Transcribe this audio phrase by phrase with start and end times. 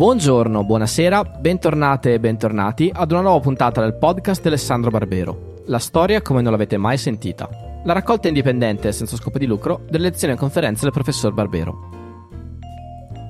[0.00, 5.56] Buongiorno, buonasera, bentornate e bentornati ad una nuova puntata del podcast di Alessandro Barbero.
[5.66, 7.46] La storia come non l'avete mai sentita.
[7.84, 11.90] La raccolta indipendente senza scopo di lucro delle lezioni e conferenze del professor Barbero.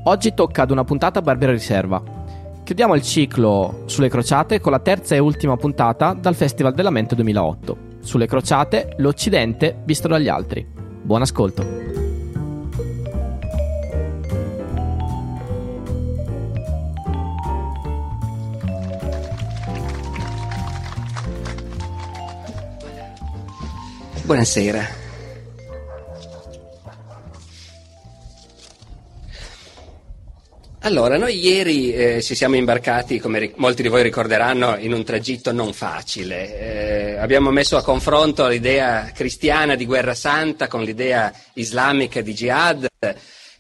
[0.04, 2.00] Oggi tocca ad una puntata Barbero Riserva.
[2.62, 7.16] Chiudiamo il ciclo sulle crociate con la terza e ultima puntata dal Festival del Lamento
[7.16, 7.76] 2008.
[7.98, 10.64] Sulle crociate, l'Occidente visto dagli altri.
[11.02, 11.99] Buon ascolto.
[24.30, 24.88] Buonasera.
[30.82, 35.50] Allora, noi ieri eh, ci siamo imbarcati, come molti di voi ricorderanno, in un tragitto
[35.50, 36.60] non facile.
[36.60, 42.86] Eh, abbiamo messo a confronto l'idea cristiana di guerra santa con l'idea islamica di jihad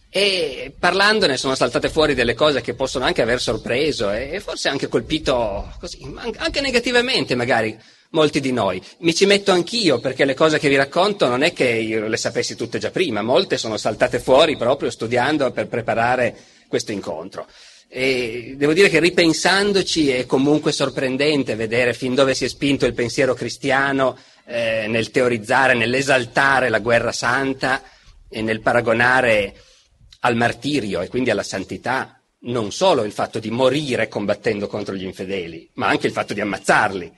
[0.08, 4.86] e parlandone sono saltate fuori delle cose che possono anche aver sorpreso e forse anche
[4.86, 5.98] colpito così,
[6.36, 7.76] anche negativamente magari
[8.10, 8.82] molti di noi.
[8.98, 12.16] Mi ci metto anch'io perché le cose che vi racconto non è che io le
[12.16, 16.36] sapessi tutte già prima, molte sono saltate fuori proprio studiando per preparare
[16.68, 17.46] questo incontro.
[17.88, 22.94] E devo dire che ripensandoci è comunque sorprendente vedere fin dove si è spinto il
[22.94, 27.82] pensiero cristiano eh, nel teorizzare, nell'esaltare la guerra santa
[28.28, 29.54] e nel paragonare
[30.20, 35.04] al martirio e quindi alla santità non solo il fatto di morire combattendo contro gli
[35.04, 37.12] infedeli, ma anche il fatto di ammazzarli.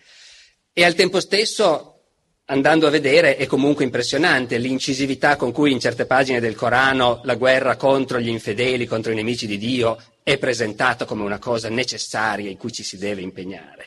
[0.73, 2.01] E al tempo stesso,
[2.47, 7.35] andando a vedere, è comunque impressionante l'incisività con cui in certe pagine del Corano la
[7.35, 12.49] guerra contro gli infedeli, contro i nemici di Dio, è presentata come una cosa necessaria
[12.49, 13.87] in cui ci si deve impegnare.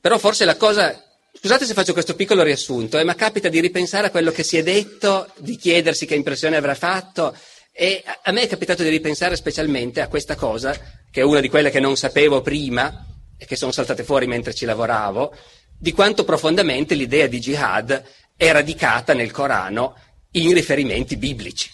[0.00, 1.00] Però forse la cosa
[1.38, 4.56] Scusate se faccio questo piccolo riassunto, eh, ma capita di ripensare a quello che si
[4.56, 7.36] è detto, di chiedersi che impressione avrà fatto,
[7.70, 10.72] e a me è capitato di ripensare specialmente a questa cosa,
[11.10, 13.04] che è una di quelle che non sapevo prima
[13.36, 15.36] e che sono saltate fuori mentre ci lavoravo,
[15.78, 18.02] di quanto profondamente l'idea di jihad
[18.36, 19.94] è radicata nel Corano
[20.32, 21.70] in riferimenti biblici.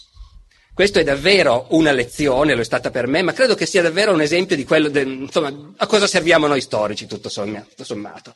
[0.75, 4.13] Questo è davvero una lezione, lo è stata per me, ma credo che sia davvero
[4.13, 8.35] un esempio di quello, de, insomma, a cosa serviamo noi storici, tutto sommato.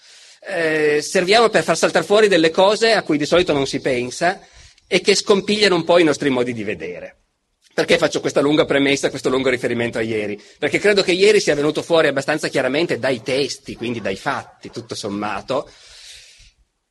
[0.48, 4.40] Eh, serviamo per far saltare fuori delle cose a cui di solito non si pensa
[4.86, 7.25] e che scompigliano un po' i nostri modi di vedere.
[7.76, 10.42] Perché faccio questa lunga premessa, questo lungo riferimento a ieri?
[10.58, 14.94] Perché credo che ieri sia venuto fuori abbastanza chiaramente dai testi, quindi dai fatti, tutto
[14.94, 15.68] sommato,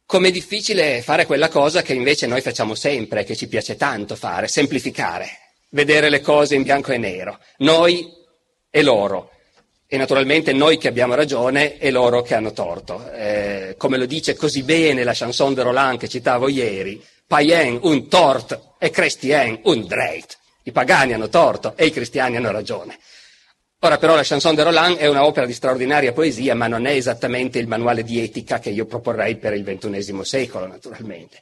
[0.05, 4.47] com'è difficile fare quella cosa che invece noi facciamo sempre, che ci piace tanto fare,
[4.47, 5.27] semplificare,
[5.71, 8.07] vedere le cose in bianco e nero, noi
[8.69, 9.31] e loro.
[9.87, 13.11] E naturalmente noi che abbiamo ragione e loro che hanno torto.
[13.11, 18.07] Eh, come lo dice così bene la chanson de Roland che citavo ieri, païen un
[18.07, 20.43] tort e Christien un dreit.
[20.67, 22.97] I pagani hanno torto e i cristiani hanno ragione.
[23.81, 27.59] Ora però la chanson de Roland è un'opera di straordinaria poesia, ma non è esattamente
[27.59, 31.39] il manuale di etica che io proporrei per il XXI secolo, naturalmente.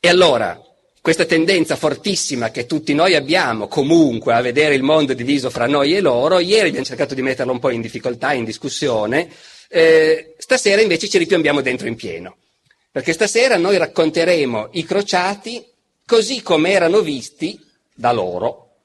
[0.00, 0.58] E allora,
[1.02, 5.94] questa tendenza fortissima che tutti noi abbiamo comunque a vedere il mondo diviso fra noi
[5.94, 9.28] e loro, ieri abbiamo cercato di metterlo un po' in difficoltà, in discussione,
[9.68, 12.36] eh, stasera invece ci ripiombiamo dentro in pieno.
[12.90, 15.64] Perché stasera noi racconteremo i crociati
[16.06, 17.68] così come erano visti
[18.00, 18.76] da loro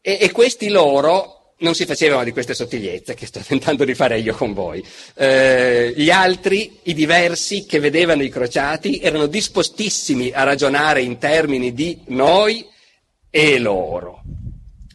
[0.00, 4.18] e, e questi loro non si facevano di queste sottigliezze che sto tentando di fare
[4.18, 4.84] io con voi.
[5.14, 11.74] Eh, gli altri, i diversi che vedevano i crociati, erano dispostissimi a ragionare in termini
[11.74, 12.66] di noi
[13.28, 14.22] e loro.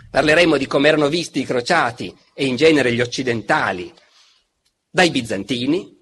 [0.10, 3.94] Parleremo di come erano visti i crociati e in genere gli occidentali
[4.90, 5.94] dai bizantini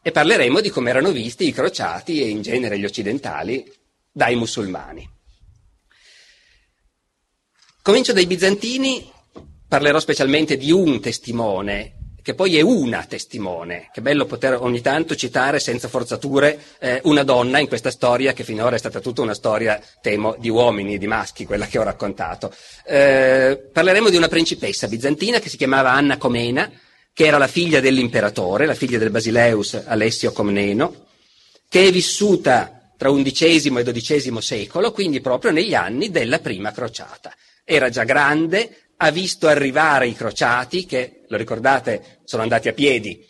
[0.00, 3.70] e parleremo di come erano visti i crociati e in genere gli occidentali
[4.10, 5.16] dai musulmani.
[7.88, 9.10] Comincio dai bizantini,
[9.66, 13.88] parlerò specialmente di un testimone, che poi è una testimone.
[13.90, 18.44] Che bello poter ogni tanto citare senza forzature eh, una donna in questa storia che
[18.44, 22.54] finora è stata tutta una storia, temo, di uomini, di maschi, quella che ho raccontato.
[22.84, 26.70] Eh, parleremo di una principessa bizantina che si chiamava Anna Comena,
[27.14, 31.06] che era la figlia dell'imperatore, la figlia del Basileus Alessio Comneno,
[31.70, 37.32] che è vissuta tra XI e XII secolo, quindi proprio negli anni della prima crociata
[37.70, 43.22] era già grande, ha visto arrivare i crociati che, lo ricordate, sono andati a piedi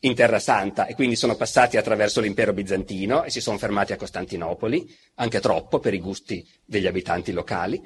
[0.00, 3.96] in Terra Santa e quindi sono passati attraverso l'impero bizantino e si sono fermati a
[3.96, 7.80] Costantinopoli, anche troppo per i gusti degli abitanti locali.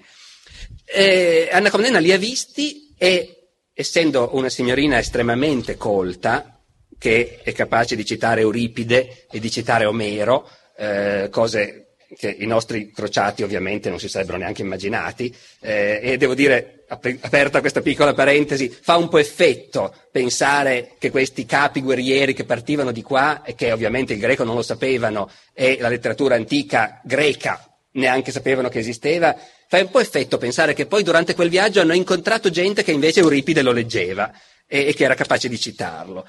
[0.85, 6.61] E Anna Comnena li ha visti e, essendo una signorina estremamente colta,
[6.99, 12.91] che è capace di citare Euripide e di citare Omero, eh, cose che i nostri
[12.91, 18.69] crociati ovviamente non si sarebbero neanche immaginati, eh, e devo dire, aperta questa piccola parentesi,
[18.69, 23.71] fa un po' effetto pensare che questi capi guerrieri che partivano di qua e che
[23.71, 29.37] ovviamente il greco non lo sapevano e la letteratura antica greca neanche sapevano che esisteva,
[29.69, 33.21] fa un po' effetto pensare che poi durante quel viaggio hanno incontrato gente che invece
[33.21, 34.33] Euripide lo leggeva
[34.67, 36.27] e, e che era capace di citarlo.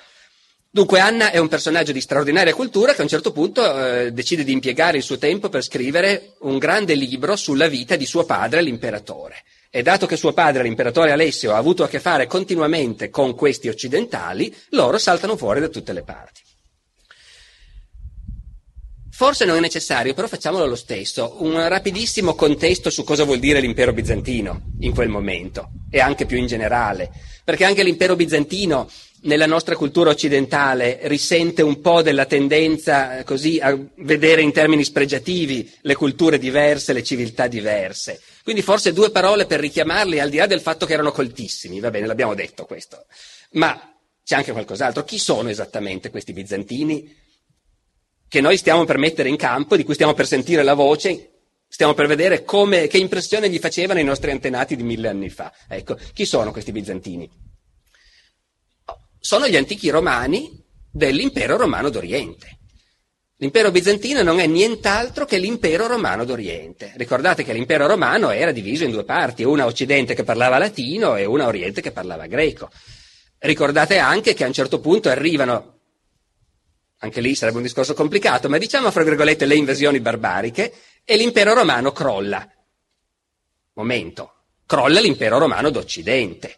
[0.74, 4.46] Dunque Anna è un personaggio di straordinaria cultura che a un certo punto eh, decide
[4.46, 8.62] di impiegare il suo tempo per scrivere un grande libro sulla vita di suo padre,
[8.62, 9.44] l'imperatore.
[9.70, 13.68] E dato che suo padre, l'imperatore Alessio, ha avuto a che fare continuamente con questi
[13.68, 16.40] occidentali, loro saltano fuori da tutte le parti.
[19.12, 23.60] Forse non è necessario, però facciamolo lo stesso, un rapidissimo contesto su cosa vuol dire
[23.60, 27.12] l'impero bizantino in quel momento e anche più in generale,
[27.44, 28.90] perché anche l'impero bizantino
[29.24, 34.84] nella nostra cultura occidentale risente un po' della tendenza eh, così a vedere in termini
[34.84, 38.20] spregiativi le culture diverse, le civiltà diverse.
[38.44, 41.92] Quindi forse due parole per richiamarli al di là del fatto che erano coltissimi, va
[41.92, 43.06] bene, l'abbiamo detto questo.
[43.52, 43.80] Ma
[44.24, 45.04] c'è anche qualcos'altro.
[45.04, 47.20] Chi sono esattamente questi bizantini
[48.28, 51.32] che noi stiamo per mettere in campo, di cui stiamo per sentire la voce,
[51.68, 55.54] stiamo per vedere come, che impressione gli facevano i nostri antenati di mille anni fa.
[55.68, 57.30] Ecco, chi sono questi bizantini?
[59.22, 60.52] Sono gli antichi romani
[60.92, 62.58] dell'impero romano d'Oriente.
[63.38, 66.94] L'impero bizantino non è nient'altro che l'impero romano d'Oriente.
[66.96, 71.26] Ricordate che l'impero romano era diviso in due parti, una occidente che parlava latino e
[71.26, 72.70] una oriente che parlava greco.
[73.38, 75.80] Ricordate anche che a un certo punto arrivano,
[76.98, 80.74] anche lì sarebbe un discorso complicato, ma diciamo fra virgolette le invasioni barbariche
[81.04, 82.48] e l'impero romano crolla.
[83.74, 84.34] Momento,
[84.66, 86.58] crolla l'impero romano d'Occidente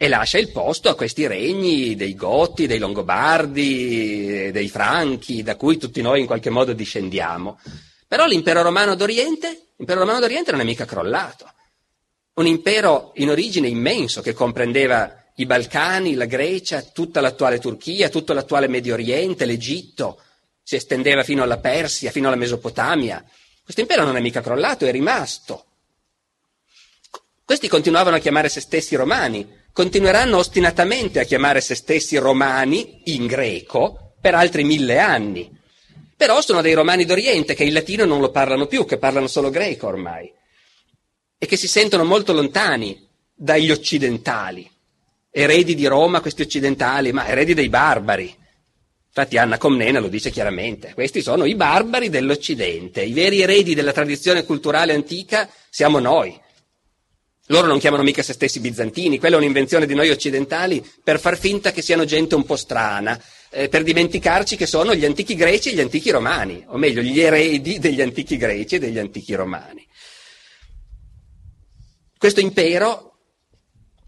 [0.00, 5.76] e lascia il posto a questi regni dei Goti, dei Longobardi, dei Franchi, da cui
[5.76, 7.58] tutti noi in qualche modo discendiamo.
[8.06, 11.52] Però l'impero romano d'Oriente, l'impero romano d'Oriente non è mica crollato.
[12.34, 18.32] Un impero in origine immenso che comprendeva i Balcani, la Grecia, tutta l'attuale Turchia, tutto
[18.32, 20.22] l'attuale Medio Oriente, l'Egitto,
[20.62, 23.24] si estendeva fino alla Persia, fino alla Mesopotamia.
[23.64, 25.64] Questo impero non è mica crollato, è rimasto.
[27.44, 29.46] Questi continuavano a chiamare se stessi romani,
[29.78, 35.56] continueranno ostinatamente a chiamare se stessi romani in greco per altri mille anni.
[36.16, 39.50] Però sono dei romani d'Oriente che il latino non lo parlano più, che parlano solo
[39.50, 40.32] greco ormai,
[41.38, 44.68] e che si sentono molto lontani dagli occidentali.
[45.30, 48.36] Eredi di Roma, questi occidentali, ma eredi dei barbari.
[49.06, 53.92] Infatti Anna Comnena lo dice chiaramente, questi sono i barbari dell'Occidente, i veri eredi della
[53.92, 56.36] tradizione culturale antica siamo noi,
[57.48, 61.38] loro non chiamano mica se stessi bizantini, quella è un'invenzione di noi occidentali per far
[61.38, 65.70] finta che siano gente un po' strana, eh, per dimenticarci che sono gli antichi greci
[65.70, 69.86] e gli antichi romani, o meglio, gli eredi degli antichi greci e degli antichi romani.
[72.18, 73.18] Questo impero,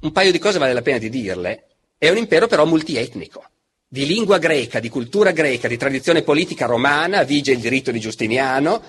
[0.00, 1.66] un paio di cose vale la pena di dirle,
[1.96, 3.44] è un impero però multietnico.
[3.88, 8.82] Di lingua greca, di cultura greca, di tradizione politica romana, vige il diritto di Giustiniano,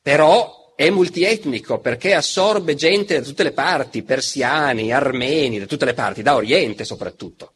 [0.00, 5.92] però è multietnico perché assorbe gente da tutte le parti, persiani, armeni, da tutte le
[5.92, 7.54] parti, da Oriente soprattutto.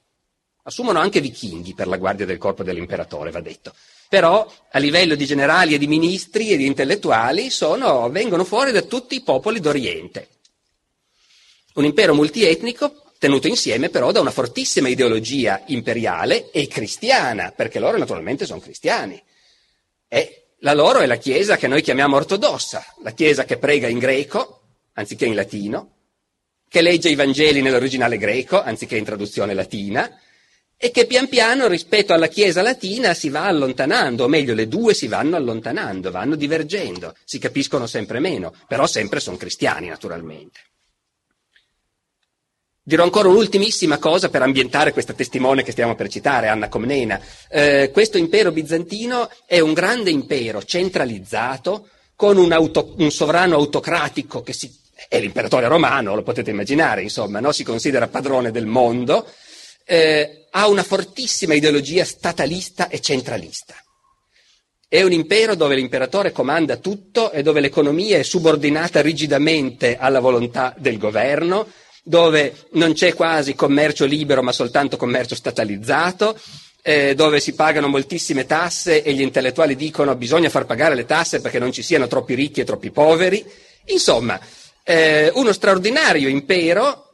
[0.65, 3.75] Assumono anche vichinghi per la guardia del corpo dell'imperatore, va detto.
[4.09, 8.83] Però a livello di generali e di ministri e di intellettuali sono, vengono fuori da
[8.83, 10.29] tutti i popoli d'Oriente.
[11.75, 17.99] Un impero multietnico tenuto insieme però da una fortissima ideologia imperiale e cristiana, perché loro
[17.99, 19.23] naturalmente sono cristiani.
[20.09, 23.99] E la loro è la Chiesa che noi chiamiamo ortodossa, la Chiesa che prega in
[23.99, 24.61] greco
[24.95, 25.91] anziché in latino,
[26.69, 30.11] che legge i Vangeli nell'originale greco anziché in traduzione latina,
[30.77, 34.95] e che pian piano rispetto alla Chiesa latina si va allontanando, o meglio le due
[34.95, 40.61] si vanno allontanando, vanno divergendo, si capiscono sempre meno, però sempre sono cristiani naturalmente.
[42.85, 47.21] Dirò ancora un'ultimissima cosa per ambientare questa testimone che stiamo per citare, Anna Comnena.
[47.49, 54.43] Eh, questo impero bizantino è un grande impero centralizzato con un, auto, un sovrano autocratico
[54.43, 54.69] che si,
[55.09, 57.53] è l'imperatore romano, lo potete immaginare, insomma, no?
[57.53, 59.27] si considera padrone del mondo,
[59.85, 63.77] eh, ha una fortissima ideologia statalista e centralista.
[64.89, 70.75] È un impero dove l'imperatore comanda tutto e dove l'economia è subordinata rigidamente alla volontà
[70.77, 71.69] del governo,
[72.03, 76.39] dove non c'è quasi commercio libero ma soltanto commercio statalizzato,
[76.83, 81.41] eh, dove si pagano moltissime tasse e gli intellettuali dicono bisogna far pagare le tasse
[81.41, 83.45] perché non ci siano troppi ricchi e troppi poveri.
[83.87, 84.39] Insomma,
[84.83, 87.07] eh, uno straordinario impero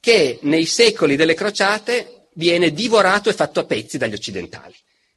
[0.00, 4.74] che nei secoli delle crociate viene divorato e fatto a pezzi dagli occidentali,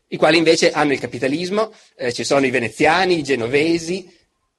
[0.09, 4.07] i quali invece hanno il capitalismo, eh, ci sono i veneziani, i genovesi,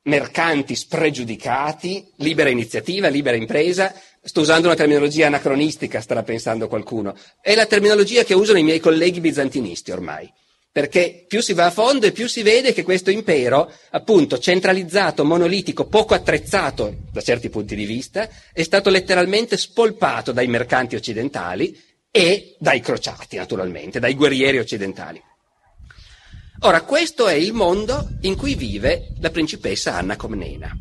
[0.06, 3.94] mercanti spregiudicati, libera iniziativa, libera impresa.
[4.26, 7.14] Sto usando una terminologia anacronistica, starà pensando qualcuno.
[7.40, 10.28] È la terminologia che usano i miei colleghi bizantinisti ormai.
[10.72, 15.24] Perché più si va a fondo e più si vede che questo impero, appunto centralizzato,
[15.24, 21.80] monolitico, poco attrezzato da certi punti di vista, è stato letteralmente spolpato dai mercanti occidentali
[22.10, 25.22] e dai crociati, naturalmente, dai guerrieri occidentali.
[26.62, 30.76] Ora, questo è il mondo in cui vive la principessa Anna Comnena.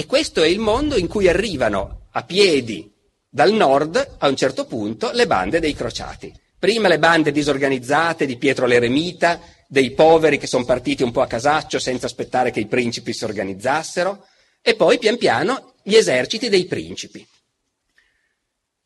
[0.00, 2.90] E questo è il mondo in cui arrivano a piedi
[3.28, 6.32] dal nord, a un certo punto, le bande dei crociati.
[6.58, 9.38] Prima le bande disorganizzate di Pietro l'Eremita,
[9.68, 13.24] dei poveri che sono partiti un po' a casaccio senza aspettare che i principi si
[13.24, 14.24] organizzassero,
[14.62, 17.28] e poi pian piano gli eserciti dei principi.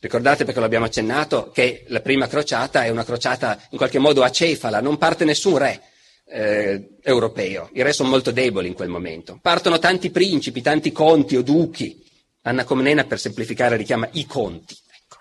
[0.00, 4.80] Ricordate perché l'abbiamo accennato che la prima crociata è una crociata in qualche modo acefala,
[4.80, 5.80] non parte nessun re
[6.26, 9.38] eh, europeo, i re sono molto deboli in quel momento.
[9.40, 12.02] Partono tanti principi, tanti conti o duchi.
[12.42, 14.74] Anna Comnena per semplificare richiama i conti.
[14.74, 15.18] Ecco.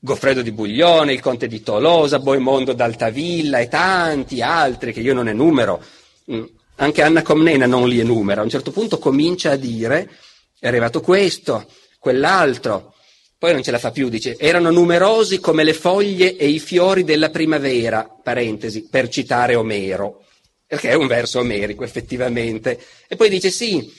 [0.00, 5.28] Goffredo di Buglione, il conte di Tolosa, Boimondo d'Altavilla e tanti altri che io non
[5.28, 5.82] enumero.
[6.32, 6.44] Mm.
[6.76, 8.40] Anche Anna Comnena non li enumera.
[8.40, 10.10] A un certo punto comincia a dire
[10.58, 11.66] è arrivato questo,
[12.00, 12.94] quell'altro,
[13.38, 17.04] poi non ce la fa più, dice, erano numerosi come le foglie e i fiori
[17.04, 20.23] della primavera, parentesi, per citare Omero,
[20.74, 22.78] perché è un verso omerico effettivamente.
[23.06, 23.92] E poi dice, sì,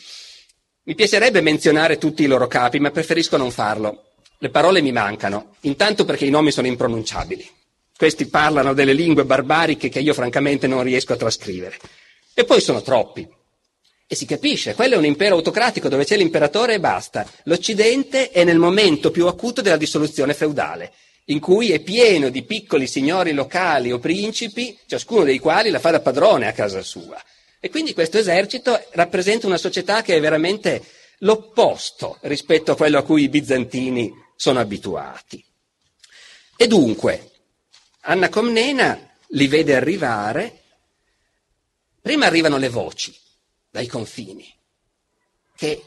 [0.84, 4.12] mi piacerebbe menzionare tutti i loro capi, ma preferisco non farlo.
[4.40, 7.50] Le parole mi mancano, intanto perché i nomi sono impronunciabili.
[7.96, 11.78] Questi parlano delle lingue barbariche che io francamente non riesco a trascrivere.
[12.34, 13.26] E poi sono troppi.
[14.08, 17.26] E si capisce, quello è un impero autocratico dove c'è l'imperatore e basta.
[17.46, 20.92] L'Occidente è nel momento più acuto della dissoluzione feudale,
[21.26, 25.92] in cui è pieno di piccoli signori locali o principi, ciascuno dei quali la fa
[25.92, 27.22] da padrone a casa sua.
[27.60, 30.84] E quindi questo esercito rappresenta una società che è veramente
[31.20, 35.44] l'opposto rispetto a quello a cui i bizantini sono abituati.
[36.58, 37.32] E dunque,
[38.02, 40.62] Anna Comnena li vede arrivare,
[42.02, 43.14] prima arrivano le voci,
[43.70, 44.48] dai confini,
[45.56, 45.84] che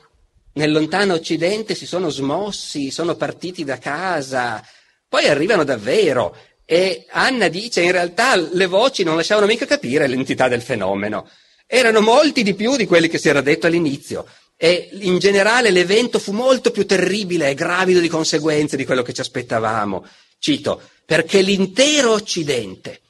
[0.54, 4.66] nel lontano Occidente si sono smossi, sono partiti da casa,
[5.08, 6.36] poi arrivano davvero.
[6.64, 11.28] E Anna dice in realtà le voci non lasciavano mica capire l'entità del fenomeno.
[11.66, 14.26] Erano molti di più di quelli che si era detto all'inizio.
[14.56, 19.12] E in generale l'evento fu molto più terribile e gravido di conseguenze di quello che
[19.12, 20.04] ci aspettavamo.
[20.38, 23.00] Cito, perché l'intero Occidente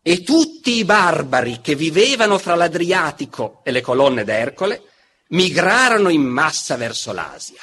[0.00, 4.82] e tutti i barbari che vivevano fra l'Adriatico e le colonne d'Ercole
[5.28, 7.60] migrarono in massa verso l'Asia.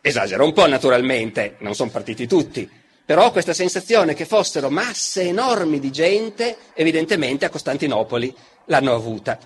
[0.00, 2.68] Esagero un po' naturalmente, non sono partiti tutti,
[3.08, 8.36] però questa sensazione che fossero masse enormi di gente, evidentemente a Costantinopoli
[8.66, 9.38] l'hanno avuta.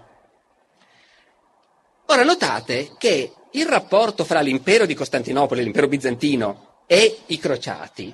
[2.06, 8.12] Ora notate che il rapporto fra l'impero di Costantinopoli, l'impero bizantino e i crociati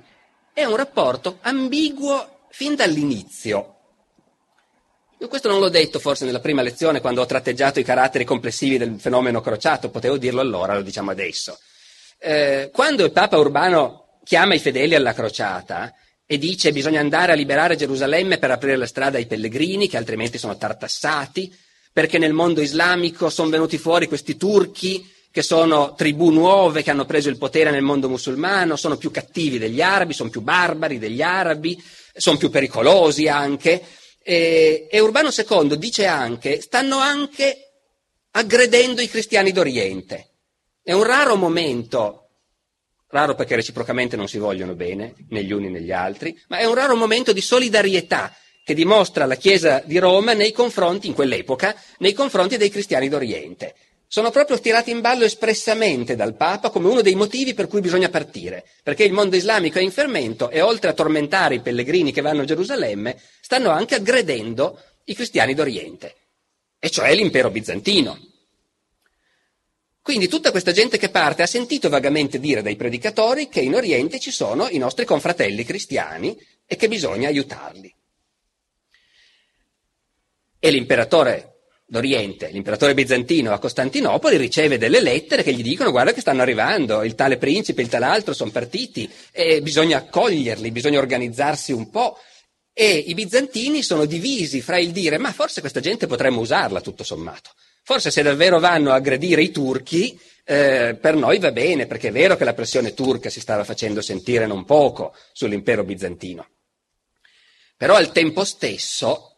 [0.52, 3.76] è un rapporto ambiguo fin dall'inizio.
[5.16, 8.76] Io questo non l'ho detto forse nella prima lezione quando ho tratteggiato i caratteri complessivi
[8.76, 11.58] del fenomeno crociato, potevo dirlo allora, lo diciamo adesso.
[12.18, 15.90] Eh, quando il Papa Urbano chiama i fedeli alla crociata
[16.26, 20.36] e dice bisogna andare a liberare Gerusalemme per aprire la strada ai pellegrini che altrimenti
[20.36, 21.50] sono tartassati,
[21.94, 27.06] perché nel mondo islamico sono venuti fuori questi turchi che sono tribù nuove che hanno
[27.06, 31.22] preso il potere nel mondo musulmano, sono più cattivi degli arabi, sono più barbari degli
[31.22, 31.82] arabi,
[32.14, 33.82] sono più pericolosi anche.
[34.22, 37.56] E, e Urbano II dice anche, stanno anche
[38.32, 40.32] aggredendo i cristiani d'Oriente.
[40.82, 42.27] È un raro momento,
[43.08, 46.64] raro perché reciprocamente non si vogliono bene, né gli uni né gli altri, ma è
[46.64, 48.34] un raro momento di solidarietà
[48.64, 53.74] che dimostra la Chiesa di Roma nei confronti, in quell'epoca, nei confronti dei cristiani d'Oriente
[54.10, 58.08] sono proprio tirati in ballo espressamente dal Papa come uno dei motivi per cui bisogna
[58.08, 62.22] partire, perché il mondo islamico è in fermento e oltre a tormentare i pellegrini che
[62.22, 66.14] vanno a Gerusalemme, stanno anche aggredendo i cristiani d'Oriente,
[66.78, 68.18] e cioè l'impero bizantino.
[70.08, 74.18] Quindi tutta questa gente che parte ha sentito vagamente dire dai predicatori che in Oriente
[74.18, 76.34] ci sono i nostri confratelli cristiani
[76.64, 77.94] e che bisogna aiutarli.
[80.58, 86.22] E l'imperatore d'Oriente, l'imperatore bizantino a Costantinopoli riceve delle lettere che gli dicono guarda che
[86.22, 91.72] stanno arrivando, il tale principe, il tal altro sono partiti e bisogna accoglierli, bisogna organizzarsi
[91.72, 92.16] un po'.
[92.72, 97.04] E i bizantini sono divisi fra il dire ma forse questa gente potremmo usarla tutto
[97.04, 97.50] sommato.
[97.88, 102.12] Forse se davvero vanno a aggredire i turchi, eh, per noi va bene, perché è
[102.12, 106.46] vero che la pressione turca si stava facendo sentire non poco sull'impero bizantino.
[107.78, 109.36] Però al tempo stesso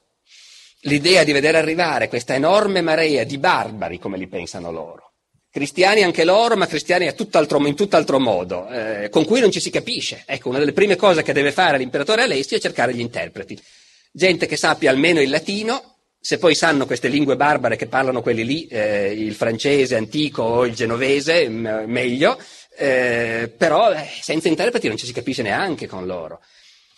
[0.80, 5.12] l'idea di vedere arrivare questa enorme marea di barbari, come li pensano loro.
[5.48, 9.70] Cristiani anche loro, ma cristiani tutt'altro, in tutt'altro modo, eh, con cui non ci si
[9.70, 10.24] capisce.
[10.26, 13.56] Ecco, una delle prime cose che deve fare l'imperatore Alessio è cercare gli interpreti.
[14.10, 15.89] Gente che sappia almeno il latino,
[16.20, 20.66] se poi sanno queste lingue barbare che parlano quelli lì, eh, il francese antico o
[20.66, 22.38] il genovese, m- meglio,
[22.76, 26.40] eh, però eh, senza interpreti non ci si capisce neanche con loro.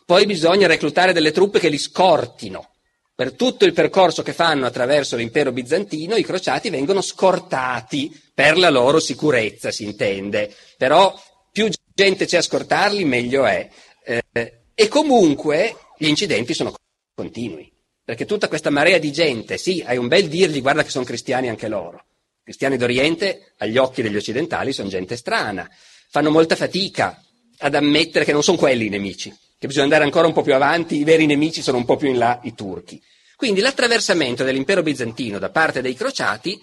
[0.04, 2.70] Poi bisogna reclutare delle truppe che li scortino.
[3.14, 8.70] Per tutto il percorso che fanno attraverso l'impero bizantino, i crociati vengono scortati per la
[8.70, 10.52] loro sicurezza, si intende.
[10.76, 11.14] Però
[11.52, 13.68] più gente c'è a scortarli, meglio è.
[14.04, 16.74] Eh, e comunque gli incidenti sono
[17.14, 17.71] continui.
[18.04, 21.48] Perché tutta questa marea di gente, sì, hai un bel dirgli, guarda che sono cristiani
[21.48, 22.04] anche loro.
[22.42, 25.68] Cristiani d'Oriente, agli occhi degli occidentali, sono gente strana.
[26.10, 27.22] Fanno molta fatica
[27.58, 29.32] ad ammettere che non sono quelli i nemici
[29.62, 32.08] che bisogna andare ancora un po' più avanti, i veri nemici sono un po' più
[32.08, 33.00] in là, i turchi.
[33.36, 36.60] Quindi l'attraversamento dell'impero bizantino da parte dei crociati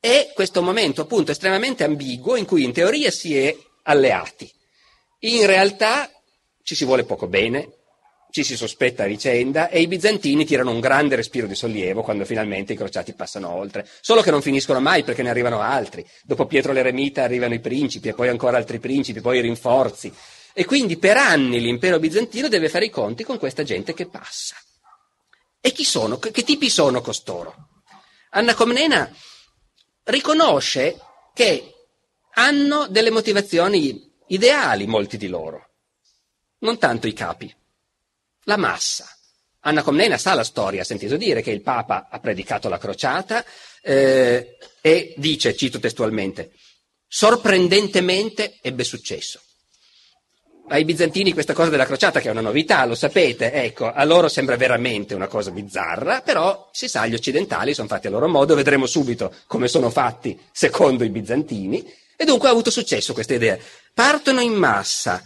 [0.00, 4.52] è questo momento appunto estremamente ambiguo in cui in teoria si è alleati.
[5.20, 6.10] In realtà
[6.64, 7.81] ci si vuole poco bene,
[8.32, 12.24] ci si sospetta a vicenda e i bizantini tirano un grande respiro di sollievo quando
[12.24, 13.86] finalmente i crociati passano oltre.
[14.00, 16.04] Solo che non finiscono mai perché ne arrivano altri.
[16.24, 20.10] Dopo Pietro l'Eremita arrivano i principi e poi ancora altri principi, poi i rinforzi.
[20.54, 24.56] E quindi per anni l'impero bizantino deve fare i conti con questa gente che passa.
[25.60, 26.18] E chi sono?
[26.18, 27.82] Che, che tipi sono costoro?
[28.30, 29.14] Anna Comnena
[30.04, 30.98] riconosce
[31.34, 31.70] che
[32.36, 35.68] hanno delle motivazioni ideali, molti di loro,
[36.60, 37.54] non tanto i capi,
[38.44, 39.06] la massa.
[39.60, 43.44] Anna Comnena sa la storia, ha sentito dire che il Papa ha predicato la crociata
[43.80, 46.52] eh, e dice, cito testualmente,
[47.06, 49.40] sorprendentemente ebbe successo
[50.72, 54.28] ai bizantini questa cosa della crociata, che è una novità, lo sapete, ecco, a loro
[54.28, 58.54] sembra veramente una cosa bizzarra, però si sa, gli occidentali sono fatti a loro modo,
[58.54, 61.84] vedremo subito come sono fatti secondo i bizantini,
[62.16, 63.58] e dunque ha avuto successo questa idea.
[63.92, 65.22] Partono in massa,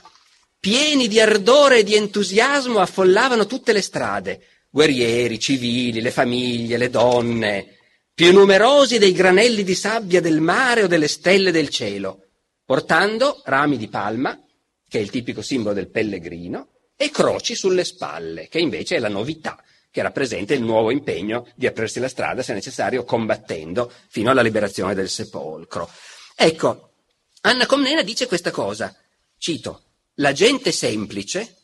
[0.66, 6.90] pieni di ardore e di entusiasmo, affollavano tutte le strade, guerrieri, civili, le famiglie, le
[6.90, 7.76] donne,
[8.12, 12.24] più numerosi dei granelli di sabbia del mare o delle stelle del cielo,
[12.64, 14.36] portando rami di palma,
[14.88, 19.08] che è il tipico simbolo del pellegrino, e croci sulle spalle, che invece è la
[19.08, 24.42] novità, che rappresenta il nuovo impegno di aprirsi la strada, se necessario, combattendo fino alla
[24.42, 25.88] liberazione del sepolcro.
[26.34, 26.90] Ecco,
[27.42, 28.92] Anna Comnena dice questa cosa,
[29.38, 29.82] cito,
[30.16, 31.56] la gente semplice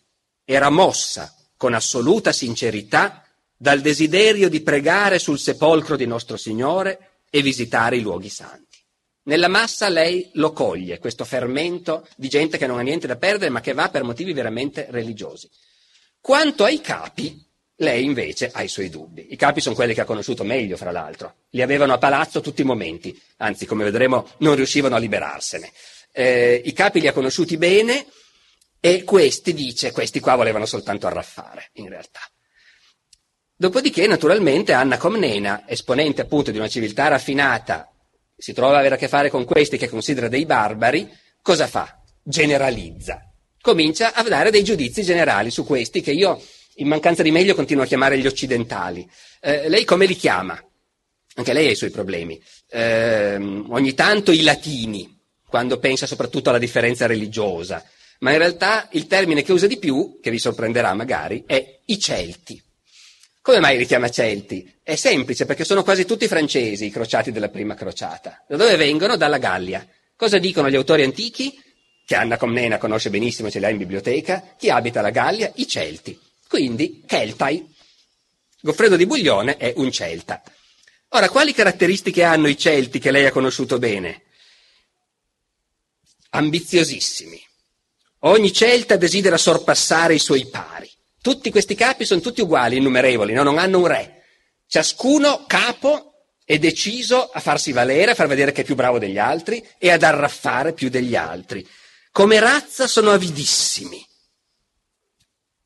[0.45, 3.25] era mossa con assoluta sincerità
[3.57, 8.79] dal desiderio di pregare sul sepolcro di nostro Signore e visitare i luoghi santi.
[9.25, 13.51] Nella massa lei lo coglie, questo fermento di gente che non ha niente da perdere
[13.51, 15.49] ma che va per motivi veramente religiosi.
[16.21, 17.41] Quanto ai capi,
[17.77, 19.29] lei invece ha i suoi dubbi.
[19.31, 21.35] I capi sono quelli che ha conosciuto meglio, fra l'altro.
[21.51, 25.73] Li avevano a palazzo tutti i momenti, anzi, come vedremo, non riuscivano a liberarsene.
[26.13, 28.07] Eh, I capi li ha conosciuti bene
[28.85, 32.19] e questi, dice, questi qua volevano soltanto arraffare, in realtà.
[33.55, 37.89] Dopodiché, naturalmente, Anna Comnena, esponente appunto di una civiltà raffinata
[38.37, 41.09] si trova ad avere a che fare con questi che considera dei barbari,
[41.41, 42.03] cosa fa?
[42.25, 43.21] Generalizza.
[43.61, 46.43] Comincia a dare dei giudizi generali su questi che io,
[46.75, 49.09] in mancanza di meglio, continuo a chiamare gli occidentali.
[49.41, 50.61] Eh, lei come li chiama?
[51.37, 52.43] Anche lei ha i suoi problemi.
[52.69, 57.81] Eh, ogni tanto i latini, quando pensa soprattutto alla differenza religiosa,
[58.23, 61.99] ma in realtà il termine che usa di più, che vi sorprenderà magari, è i
[61.99, 62.61] Celti.
[63.41, 64.79] Come mai li chiama Celti?
[64.81, 68.45] È semplice, perché sono quasi tutti francesi i crociati della prima crociata.
[68.47, 69.17] Da dove vengono?
[69.17, 69.85] Dalla Gallia.
[70.15, 71.61] Cosa dicono gli autori antichi?
[72.07, 74.55] Che Anna Comnena conosce benissimo, ce l'ha in biblioteca.
[74.57, 75.51] Chi abita la Gallia?
[75.57, 76.17] I Celti.
[76.47, 77.75] Quindi, Celtai.
[78.61, 80.41] Goffredo di Buglione è un Celta.
[81.09, 84.23] Ora, quali caratteristiche hanno i Celti che lei ha conosciuto bene?
[86.31, 87.51] Ambiziosissimi.
[88.25, 90.89] Ogni Celta desidera sorpassare i suoi pari.
[91.21, 93.43] Tutti questi capi sono tutti uguali, innumerevoli, no?
[93.43, 94.23] non hanno un re.
[94.67, 96.13] Ciascuno capo
[96.45, 99.91] è deciso a farsi valere, a far vedere che è più bravo degli altri e
[99.91, 101.67] ad arraffare più degli altri.
[102.13, 104.05] Come razza sono avidissimi.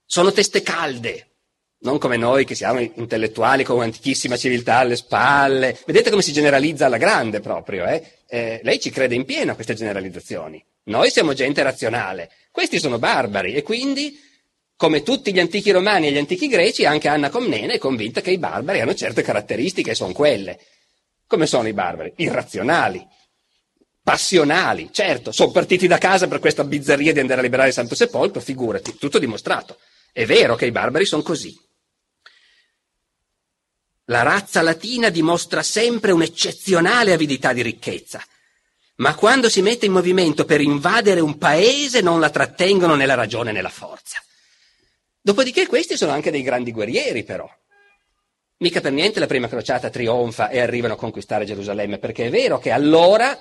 [0.04, 1.36] Sono teste calde,
[1.80, 5.78] non come noi che siamo intellettuali con un'antichissima civiltà alle spalle.
[5.84, 8.20] Vedete come si generalizza alla grande proprio, eh?
[8.26, 10.64] Eh, lei ci crede in pieno a queste generalizzazioni.
[10.86, 14.18] Noi siamo gente razionale, questi sono barbari e quindi
[14.76, 18.30] come tutti gli antichi romani e gli antichi greci, anche Anna Comnene è convinta che
[18.30, 20.60] i barbari hanno certe caratteristiche e sono quelle.
[21.26, 22.12] Come sono i barbari?
[22.16, 23.04] Irrazionali,
[24.02, 27.94] passionali, certo, sono partiti da casa per questa bizzarria di andare a liberare il Santo
[27.94, 29.78] Sepolcro, figurati, tutto dimostrato.
[30.12, 31.58] È vero che i barbari sono così.
[34.04, 38.24] La razza latina dimostra sempre un'eccezionale avidità di ricchezza,
[38.96, 43.14] ma quando si mette in movimento per invadere un paese non la trattengono né la
[43.14, 44.22] ragione né la forza.
[45.20, 47.50] Dopodiché questi sono anche dei grandi guerrieri, però.
[48.58, 52.58] Mica per niente la prima crociata trionfa e arrivano a conquistare Gerusalemme, perché è vero
[52.58, 53.36] che allora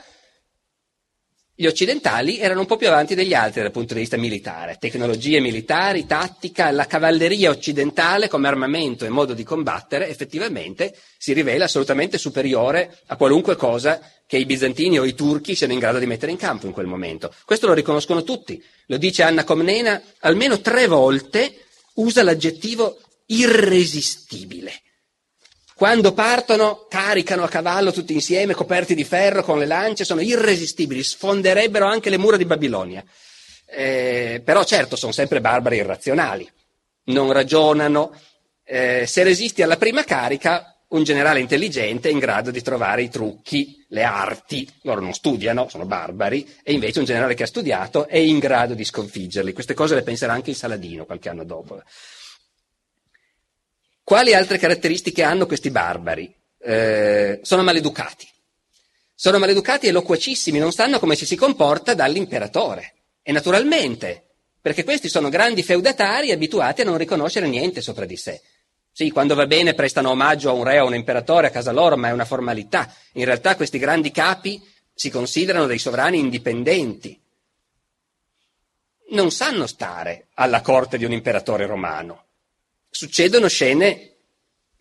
[1.58, 5.40] gli occidentali erano un po' più avanti degli altri dal punto di vista militare, tecnologie
[5.40, 12.18] militari, tattica, la cavalleria occidentale come armamento e modo di combattere effettivamente si rivela assolutamente
[12.18, 16.34] superiore a qualunque cosa che i bizantini o i turchi siano in grado di mettere
[16.34, 17.34] in campo in quel momento.
[17.46, 21.56] Questo lo riconoscono tutti, lo dice Anna Comnena almeno tre volte,
[21.96, 24.82] usa l'aggettivo irresistibile.
[25.78, 31.04] Quando partono, caricano a cavallo tutti insieme, coperti di ferro, con le lance, sono irresistibili,
[31.04, 33.04] sfonderebbero anche le mura di Babilonia.
[33.66, 36.50] Eh, però certo, sono sempre barbari irrazionali,
[37.08, 38.18] non ragionano.
[38.64, 43.10] Eh, se resisti alla prima carica, un generale intelligente è in grado di trovare i
[43.10, 48.08] trucchi, le arti, loro non studiano, sono barbari, e invece un generale che ha studiato
[48.08, 49.52] è in grado di sconfiggerli.
[49.52, 51.82] Queste cose le penserà anche il Saladino qualche anno dopo.
[54.06, 56.32] Quali altre caratteristiche hanno questi barbari?
[56.60, 58.30] Eh, sono maleducati.
[59.16, 62.94] Sono maleducati e loquacissimi, non sanno come ci si comporta dall'imperatore.
[63.24, 68.44] E naturalmente, perché questi sono grandi feudatari abituati a non riconoscere niente sopra di sé.
[68.92, 71.72] Sì, quando va bene prestano omaggio a un re o a un imperatore a casa
[71.72, 72.94] loro, ma è una formalità.
[73.14, 74.64] In realtà questi grandi capi
[74.94, 77.20] si considerano dei sovrani indipendenti.
[79.10, 82.25] Non sanno stare alla corte di un imperatore romano
[82.96, 84.12] succedono scene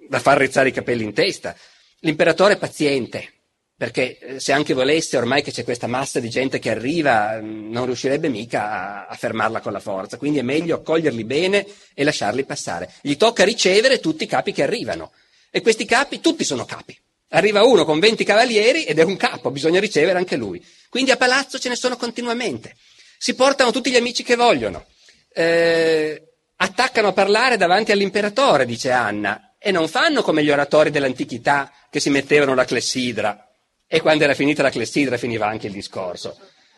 [0.09, 1.57] da far rizzare i capelli in testa.
[2.01, 3.33] L'imperatore è paziente,
[3.77, 7.73] perché eh, se anche volesse, ormai che c'è questa massa di gente che arriva, mm,
[7.73, 12.05] non riuscirebbe mica a, a, fermarla con la forza, quindi è meglio accoglierli bene e
[12.05, 12.93] lasciarli passare.
[13.01, 15.11] Gli tocca ricevere tutti i capi che arrivano.
[15.51, 16.97] E questi capi, tutti sono capi.
[17.31, 20.65] Arriva uno con 20 cavalieri ed è un capo, bisogna ricevere anche lui.
[20.89, 22.77] Quindi a palazzo ce ne sono continuamente.
[23.19, 24.87] Si portano tutti gli amici che vogliono.
[25.33, 31.73] Eh, attaccano a parlare davanti all'imperatore, dice Anna, e non fanno come gli oratori dell'antichità
[31.91, 33.49] che si mettevano la clessidra.
[33.87, 36.37] E quando era finita la clessidra finiva anche il discorso.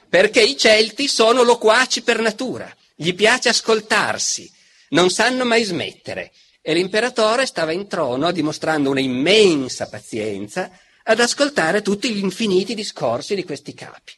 [0.08, 4.50] Perché i Celti sono loquaci per natura, gli piace ascoltarsi,
[4.90, 6.32] non sanno mai smettere.
[6.62, 10.70] E l'imperatore stava in trono dimostrando una immensa pazienza
[11.04, 14.12] ad ascoltare tutti gli infiniti discorsi di questi capi.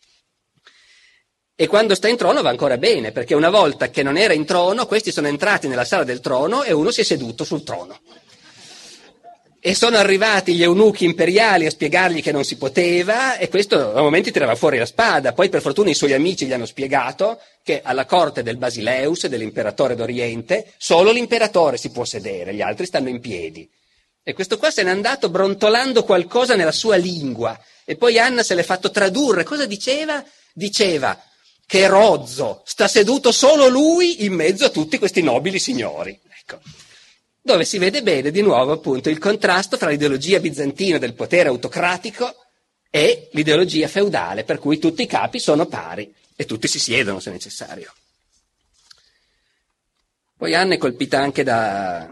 [1.61, 4.45] E quando sta in trono va ancora bene, perché una volta che non era in
[4.45, 7.99] trono, questi sono entrati nella sala del trono e uno si è seduto sul trono.
[9.59, 14.01] E sono arrivati gli eunuchi imperiali a spiegargli che non si poteva, e questo a
[14.01, 15.33] momenti tirava fuori la spada.
[15.33, 19.97] Poi, per fortuna, i suoi amici gli hanno spiegato che alla corte del Basileus, dell'imperatore
[19.97, 23.69] d'Oriente, solo l'imperatore si può sedere, gli altri stanno in piedi.
[24.23, 27.61] E questo qua se n'è andato brontolando qualcosa nella sua lingua.
[27.85, 29.43] E poi Anna se l'è fatto tradurre.
[29.43, 30.23] Cosa diceva?
[30.53, 31.21] Diceva
[31.69, 36.19] che rozzo, sta seduto solo lui in mezzo a tutti questi nobili signori.
[36.41, 36.61] Ecco.
[37.43, 42.35] Dove si vede bene di nuovo appunto il contrasto fra l'ideologia bizantina del potere autocratico
[42.89, 47.31] e l'ideologia feudale, per cui tutti i capi sono pari e tutti si siedono se
[47.31, 47.93] necessario.
[50.39, 52.11] Poi Anna è colpita anche da,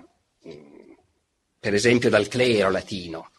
[1.58, 3.30] per esempio, dal clero latino.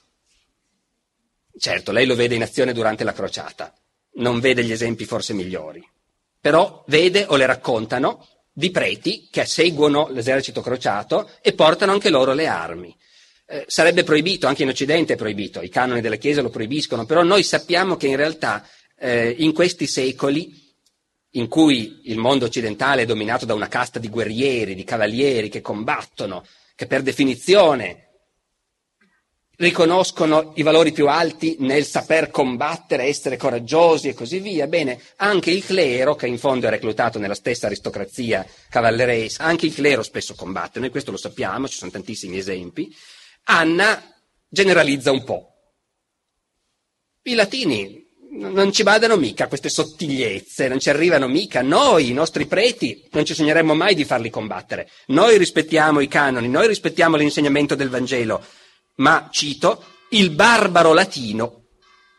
[1.60, 3.71] Certo, lei lo vede in azione durante la crociata,
[4.13, 5.88] non vede gli esempi forse migliori
[6.39, 12.34] però vede o le raccontano di preti che seguono l'esercito crociato e portano anche loro
[12.34, 12.95] le armi.
[13.45, 17.23] Eh, sarebbe proibito, anche in Occidente è proibito, i canoni della Chiesa lo proibiscono, però
[17.23, 20.65] noi sappiamo che in realtà eh, in questi secoli
[21.32, 25.62] in cui il mondo occidentale è dominato da una casta di guerrieri, di cavalieri che
[25.62, 26.43] combattono,
[26.76, 28.07] che per definizione
[29.58, 34.67] riconoscono i valori più alti nel saper combattere, essere coraggiosi e così via.
[34.67, 39.74] Bene, anche il clero, che in fondo è reclutato nella stessa aristocrazia cavalleresca, anche il
[39.74, 42.93] clero spesso combatte, noi questo lo sappiamo, ci sono tantissimi esempi.
[43.46, 44.02] Anna
[44.48, 45.52] generalizza un po'.
[47.24, 51.62] I latini non ci badano mica queste sottigliezze, non ci arrivano mica.
[51.63, 54.89] Noi, i nostri preti, non ci sogneremmo mai di farli combattere.
[55.08, 58.46] Noi rispettiamo i canoni, noi rispettiamo l'insegnamento del Vangelo
[58.97, 61.63] ma, cito, il barbaro latino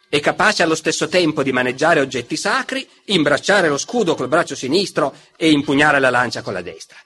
[0.08, 5.14] è capace allo stesso tempo di maneggiare oggetti sacri, imbracciare lo scudo col braccio sinistro
[5.36, 6.96] e impugnare la lancia con la destra.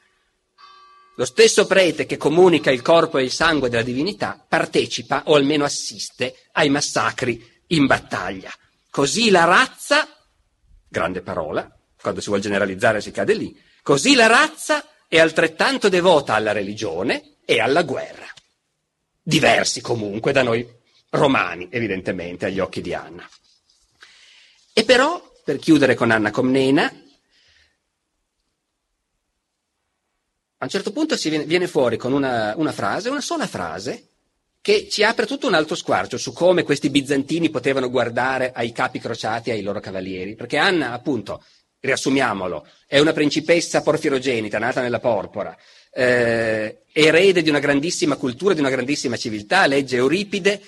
[1.16, 5.64] Lo stesso prete che comunica il corpo e il sangue della divinità partecipa o almeno
[5.64, 8.50] assiste ai massacri in battaglia.
[8.88, 10.08] Così la razza,
[10.88, 11.68] grande parola,
[12.00, 17.38] quando si vuole generalizzare si cade lì, così la razza è altrettanto devota alla religione
[17.44, 18.26] e alla guerra.
[19.22, 20.66] Diversi comunque da noi
[21.11, 23.28] romani, evidentemente, agli occhi di Anna.
[24.72, 26.85] E però, per chiudere con Anna Comnena,
[30.58, 34.08] a un certo punto si viene, fuori con una, una frase, una sola frase,
[34.61, 39.00] che ci apre tutto un altro squarcio su come questi bizantini potevano guardare ai capi
[39.00, 41.44] crociati e ai loro cavalieri, perché Anna, appunto,
[41.80, 45.56] riassumiamolo, è una principessa porfirogenita, nata nella porpora,
[45.92, 50.61] eh, erede di una grandissima cultura, di una grandissima civiltà, legge Euripide,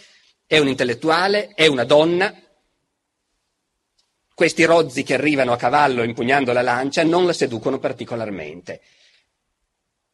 [0.46, 2.34] è un intellettuale, è una donna.
[4.34, 8.80] Questi rozzi che arrivano a cavallo impugnando la lancia non la seducono particolarmente.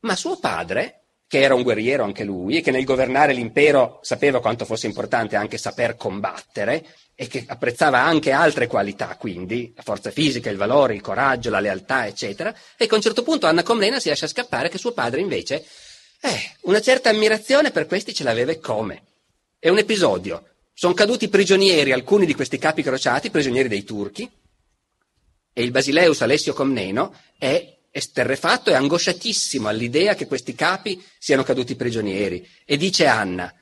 [0.00, 0.99] Ma suo padre,
[1.30, 5.36] che era un guerriero anche lui e che nel governare l'impero sapeva quanto fosse importante
[5.36, 10.96] anche saper combattere e che apprezzava anche altre qualità, quindi la forza fisica, il valore,
[10.96, 14.26] il coraggio, la lealtà, eccetera, e che a un certo punto Anna Comnena si lascia
[14.26, 15.64] scappare che suo padre invece,
[16.20, 19.02] eh, una certa ammirazione per questi ce l'aveva come.
[19.56, 20.44] È un episodio.
[20.74, 24.28] Sono caduti prigionieri alcuni di questi capi crociati, prigionieri dei turchi,
[25.52, 31.74] e il Basileus Alessio Comneno è esterrefatto e angosciatissimo all'idea che questi capi siano caduti
[31.74, 32.46] prigionieri.
[32.64, 33.52] E dice Anna,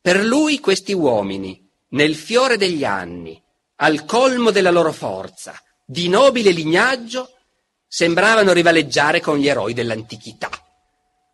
[0.00, 3.40] per lui questi uomini, nel fiore degli anni,
[3.76, 7.32] al colmo della loro forza, di nobile lignaggio,
[7.86, 10.50] sembravano rivaleggiare con gli eroi dell'antichità.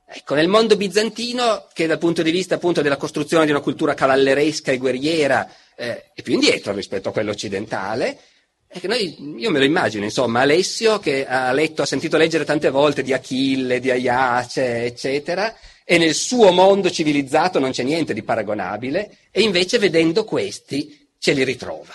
[0.07, 3.95] Ecco, nel mondo bizantino, che dal punto di vista appunto della costruzione di una cultura
[3.95, 8.21] cavalleresca e guerriera eh, è più indietro rispetto a quello occidentale,
[8.83, 13.03] noi, io me lo immagino, insomma, Alessio che ha letto, ha sentito leggere tante volte
[13.03, 19.19] di Achille, di Aiace, eccetera, e nel suo mondo civilizzato non c'è niente di paragonabile,
[19.31, 21.95] e invece vedendo questi ce li ritrova.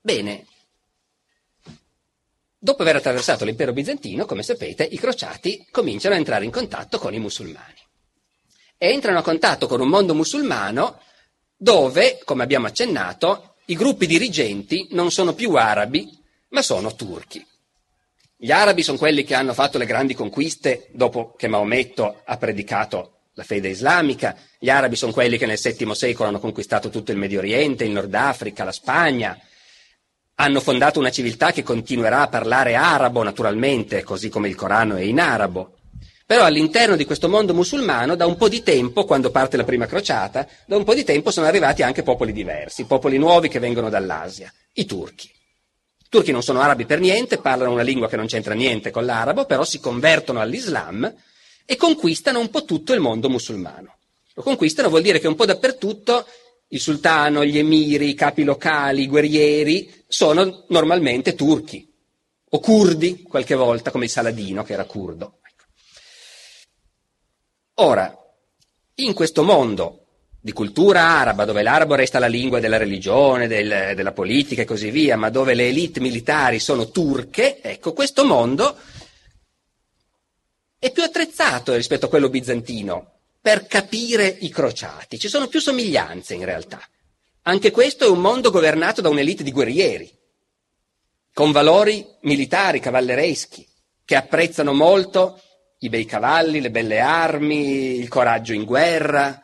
[0.00, 0.46] Bene,
[2.58, 7.14] dopo aver attraversato l'impero bizantino, come sapete, i crociati cominciano a entrare in contatto con
[7.14, 7.76] i musulmani.
[8.76, 11.00] E entrano a contatto con un mondo musulmano
[11.58, 16.08] dove, come abbiamo accennato, i gruppi dirigenti non sono più arabi,
[16.50, 17.44] ma sono turchi.
[18.36, 23.14] Gli arabi sono quelli che hanno fatto le grandi conquiste dopo che Maometto ha predicato
[23.34, 27.18] la fede islamica, gli arabi sono quelli che nel VII secolo hanno conquistato tutto il
[27.18, 29.38] Medio Oriente, il Nord Africa, la Spagna,
[30.40, 35.02] hanno fondato una civiltà che continuerà a parlare arabo naturalmente, così come il Corano è
[35.02, 35.77] in arabo.
[36.28, 39.86] Però all'interno di questo mondo musulmano, da un po' di tempo, quando parte la prima
[39.86, 43.88] crociata, da un po' di tempo sono arrivati anche popoli diversi, popoli nuovi che vengono
[43.88, 45.28] dall'Asia, i turchi.
[45.28, 49.06] I turchi non sono arabi per niente, parlano una lingua che non c'entra niente con
[49.06, 51.10] l'arabo, però si convertono all'Islam
[51.64, 53.96] e conquistano un po' tutto il mondo musulmano.
[54.34, 56.26] Lo conquistano vuol dire che un po' dappertutto
[56.68, 61.90] il sultano, gli emiri, i capi locali, i guerrieri sono normalmente turchi
[62.50, 65.38] o curdi qualche volta, come il Saladino che era curdo.
[67.80, 68.12] Ora,
[68.96, 70.06] in questo mondo
[70.40, 74.90] di cultura araba, dove l'arabo resta la lingua della religione, del, della politica e così
[74.90, 78.76] via, ma dove le elite militari sono turche, ecco, questo mondo
[80.76, 85.18] è più attrezzato rispetto a quello bizantino per capire i crociati.
[85.18, 86.80] Ci sono più somiglianze in realtà.
[87.42, 90.10] Anche questo è un mondo governato da un'elite di guerrieri,
[91.32, 93.66] con valori militari, cavallereschi,
[94.04, 95.40] che apprezzano molto
[95.80, 99.42] i bei cavalli, le belle armi, il coraggio in guerra.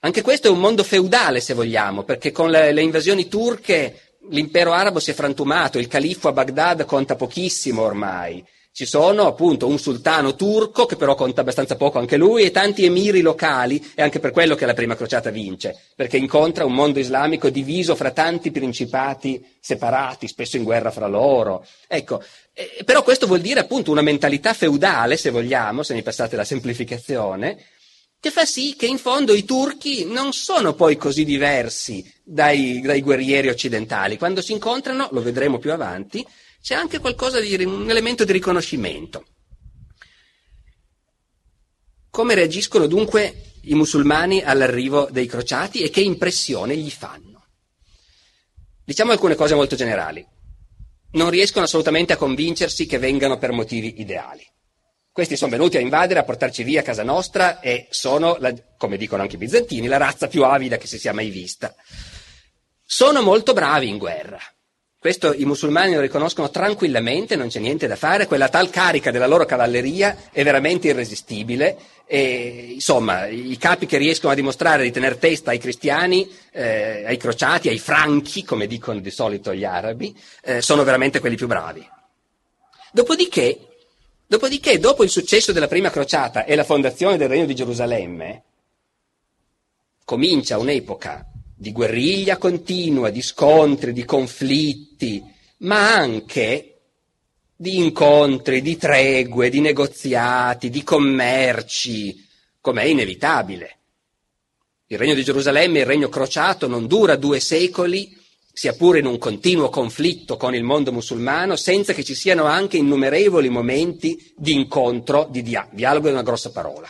[0.00, 4.72] Anche questo è un mondo feudale, se vogliamo, perché con le, le invasioni turche l'impero
[4.72, 8.44] arabo si è frantumato, il califfo a Baghdad conta pochissimo ormai.
[8.70, 12.84] Ci sono appunto un sultano turco che però conta abbastanza poco anche lui e tanti
[12.84, 17.00] emiri locali, è anche per quello che la prima crociata vince, perché incontra un mondo
[17.00, 21.66] islamico diviso fra tanti principati separati, spesso in guerra fra loro.
[21.88, 22.22] Ecco,
[22.60, 26.42] eh, però questo vuol dire appunto una mentalità feudale, se vogliamo, se mi passate la
[26.42, 27.64] semplificazione,
[28.18, 33.00] che fa sì che in fondo i turchi non sono poi così diversi dai, dai
[33.00, 34.18] guerrieri occidentali.
[34.18, 36.26] Quando si incontrano, lo vedremo più avanti,
[36.60, 39.24] c'è anche qualcosa di un elemento di riconoscimento.
[42.10, 47.46] Come reagiscono dunque i musulmani all'arrivo dei crociati e che impressione gli fanno?
[48.84, 50.26] Diciamo alcune cose molto generali.
[51.12, 54.46] Non riescono assolutamente a convincersi che vengano per motivi ideali.
[55.10, 58.96] Questi sono venuti a invadere, a portarci via a casa nostra e sono, la, come
[58.96, 61.74] dicono anche i bizantini, la razza più avida che si sia mai vista.
[62.84, 64.40] Sono molto bravi in guerra,
[65.00, 69.28] questo i musulmani lo riconoscono tranquillamente, non c'è niente da fare, quella tal carica della
[69.28, 75.18] loro cavalleria è veramente irresistibile e insomma i capi che riescono a dimostrare di tenere
[75.18, 80.62] testa ai cristiani, eh, ai crociati, ai franchi, come dicono di solito gli arabi, eh,
[80.62, 81.86] sono veramente quelli più bravi.
[82.90, 83.68] Dopodiché
[84.28, 88.42] Dopodiché, dopo il successo della prima crociata e la fondazione del Regno di Gerusalemme,
[90.04, 95.24] comincia un'epoca di guerriglia continua, di scontri, di conflitti,
[95.60, 96.77] ma anche
[97.60, 102.24] di incontri, di tregue, di negoziati, di commerci,
[102.60, 103.78] come è inevitabile.
[104.86, 108.16] Il regno di Gerusalemme, il regno crociato, non dura due secoli,
[108.52, 112.76] sia pure in un continuo conflitto con il mondo musulmano, senza che ci siano anche
[112.76, 116.88] innumerevoli momenti di incontro, di dia- dialogo è una grossa parola.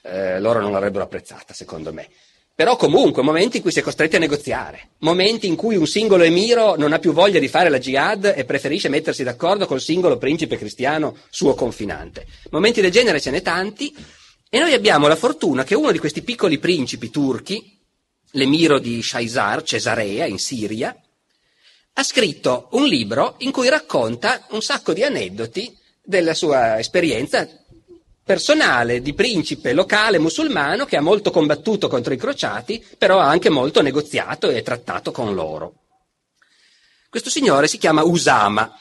[0.00, 2.08] Eh, loro non l'avrebbero apprezzata, secondo me.
[2.56, 6.22] Però comunque momenti in cui si è costretti a negoziare, momenti in cui un singolo
[6.22, 10.16] emiro non ha più voglia di fare la jihad e preferisce mettersi d'accordo col singolo
[10.16, 12.26] principe cristiano suo confinante.
[12.48, 13.94] Momenti del genere ce n'è tanti
[14.48, 17.78] e noi abbiamo la fortuna che uno di questi piccoli principi turchi,
[18.30, 20.98] l'emiro di Shaizar, Cesarea, in Siria,
[21.92, 27.46] ha scritto un libro in cui racconta un sacco di aneddoti della sua esperienza
[28.26, 33.50] personale di principe locale musulmano che ha molto combattuto contro i crociati, però ha anche
[33.50, 35.74] molto negoziato e trattato con loro.
[37.08, 38.76] Questo signore si chiama Usama.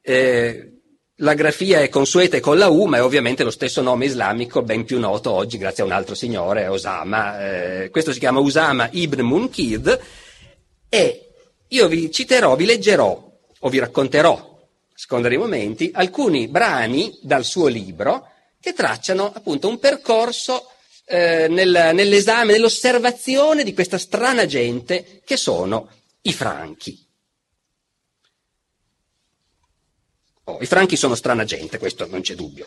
[0.00, 0.70] Eh,
[1.16, 4.62] la grafia è consueta e con la U, ma è ovviamente lo stesso nome islamico,
[4.62, 7.48] ben più noto oggi grazie a un altro signore, Osama.
[7.82, 10.00] Eh, questo si chiama Usama ibn Munkid
[10.88, 11.30] e
[11.66, 17.66] io vi citerò, vi leggerò o vi racconterò, secondo dei momenti, alcuni brani dal suo
[17.66, 18.28] libro
[18.64, 20.70] che tracciano appunto un percorso
[21.04, 25.90] eh, nel, nell'esame, nell'osservazione di questa strana gente che sono
[26.22, 26.98] i franchi.
[30.44, 32.66] Oh, I franchi sono strana gente, questo non c'è dubbio.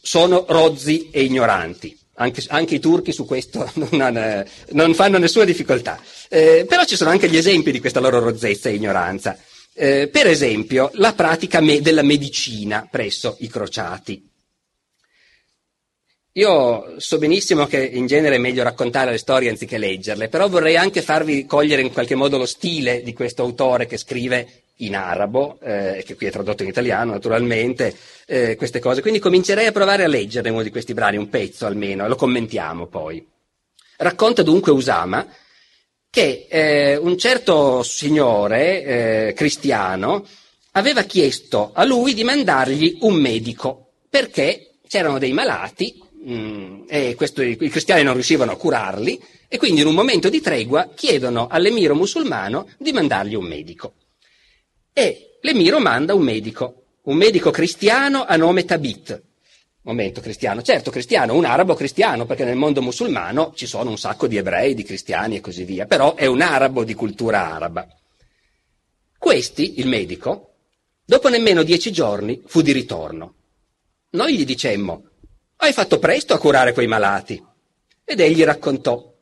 [0.00, 1.98] Sono rozzi e ignoranti.
[2.20, 6.00] Anche, anche, i turchi su questo non, eh, non fanno nessuna difficoltà.
[6.28, 9.36] Eh, però ci sono anche gli esempi di questa loro rozzezza e ignoranza.
[9.74, 14.27] Eh, per esempio, la pratica me- della medicina presso i crociati.
[16.38, 20.76] Io so benissimo che in genere è meglio raccontare le storie anziché leggerle, però vorrei
[20.76, 24.46] anche farvi cogliere in qualche modo lo stile di questo autore che scrive
[24.76, 27.92] in arabo, eh, che qui è tradotto in italiano naturalmente,
[28.24, 29.00] eh, queste cose.
[29.00, 32.14] Quindi comincerei a provare a leggere uno di questi brani, un pezzo almeno, e lo
[32.14, 33.26] commentiamo poi.
[33.96, 35.26] Racconta dunque Usama
[36.08, 40.24] che eh, un certo signore eh, cristiano
[40.72, 47.42] aveva chiesto a lui di mandargli un medico perché c'erano dei malati mm, e questo,
[47.42, 51.94] i cristiani non riuscivano a curarli e quindi in un momento di tregua chiedono all'emiro
[51.94, 53.94] musulmano di mandargli un medico.
[54.92, 59.22] E l'emiro manda un medico, un medico cristiano a nome Tabit.
[59.82, 64.26] Momento cristiano, certo cristiano, un arabo cristiano, perché nel mondo musulmano ci sono un sacco
[64.26, 67.86] di ebrei, di cristiani e così via, però è un arabo di cultura araba.
[69.16, 70.56] Questi, il medico,
[71.04, 73.34] dopo nemmeno dieci giorni fu di ritorno.
[74.10, 75.07] Noi gli dicemmo,
[75.60, 77.42] hai fatto presto a curare quei malati.
[78.04, 79.14] Ed egli raccontò,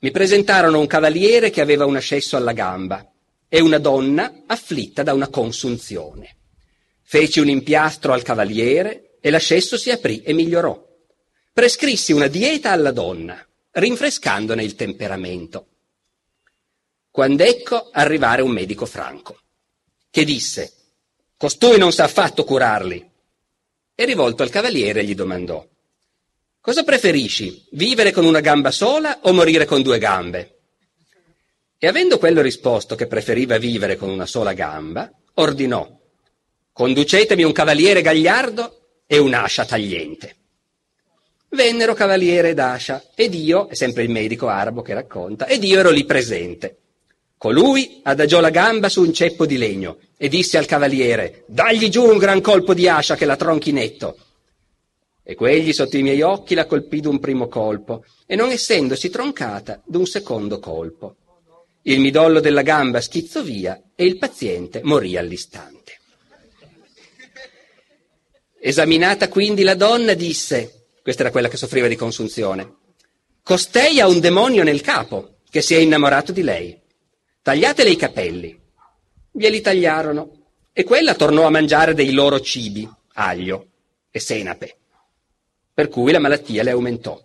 [0.00, 3.10] mi presentarono un cavaliere che aveva un ascesso alla gamba
[3.48, 6.36] e una donna afflitta da una consunzione.
[7.02, 10.82] Feci un impiastro al cavaliere e l'ascesso si aprì e migliorò.
[11.52, 15.68] Prescrissi una dieta alla donna, rinfrescandone il temperamento.
[17.10, 19.38] Quando ecco arrivare un medico franco,
[20.10, 20.72] che disse,
[21.36, 23.12] costui non sa affatto curarli.
[23.96, 25.64] E rivolto al cavaliere gli domandò,
[26.60, 30.58] cosa preferisci, vivere con una gamba sola o morire con due gambe?
[31.78, 35.88] E avendo quello risposto che preferiva vivere con una sola gamba, ordinò,
[36.72, 40.36] conducetemi un cavaliere gagliardo e un'ascia tagliente.
[41.50, 45.78] Vennero cavaliere ed ascia, ed io, è sempre il medico arabo che racconta, ed io
[45.78, 46.78] ero lì presente.
[47.44, 52.02] Colui adagiò la gamba su un ceppo di legno e disse al cavaliere, dagli giù
[52.02, 54.16] un gran colpo di ascia che la tronchi netto.
[55.22, 59.82] E quegli sotto i miei occhi la colpì d'un primo colpo, e non essendosi troncata
[59.84, 61.16] d'un secondo colpo.
[61.82, 66.00] Il midollo della gamba schizzò via e il paziente morì all'istante.
[68.58, 72.76] Esaminata quindi la donna disse, questa era quella che soffriva di consunzione,
[73.42, 76.82] costei ha un demonio nel capo che si è innamorato di lei.
[77.44, 78.58] Tagliatele i capelli.
[79.30, 83.66] Glieli tagliarono e quella tornò a mangiare dei loro cibi, aglio
[84.10, 84.76] e senape,
[85.74, 87.22] per cui la malattia le aumentò.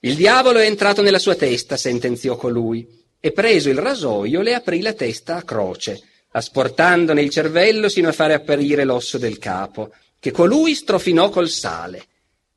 [0.00, 2.88] Il diavolo è entrato nella sua testa, sentenziò colui,
[3.20, 8.12] e preso il rasoio le aprì la testa a croce, asportandone il cervello sino a
[8.12, 12.06] fare apparire l'osso del capo, che colui strofinò col sale,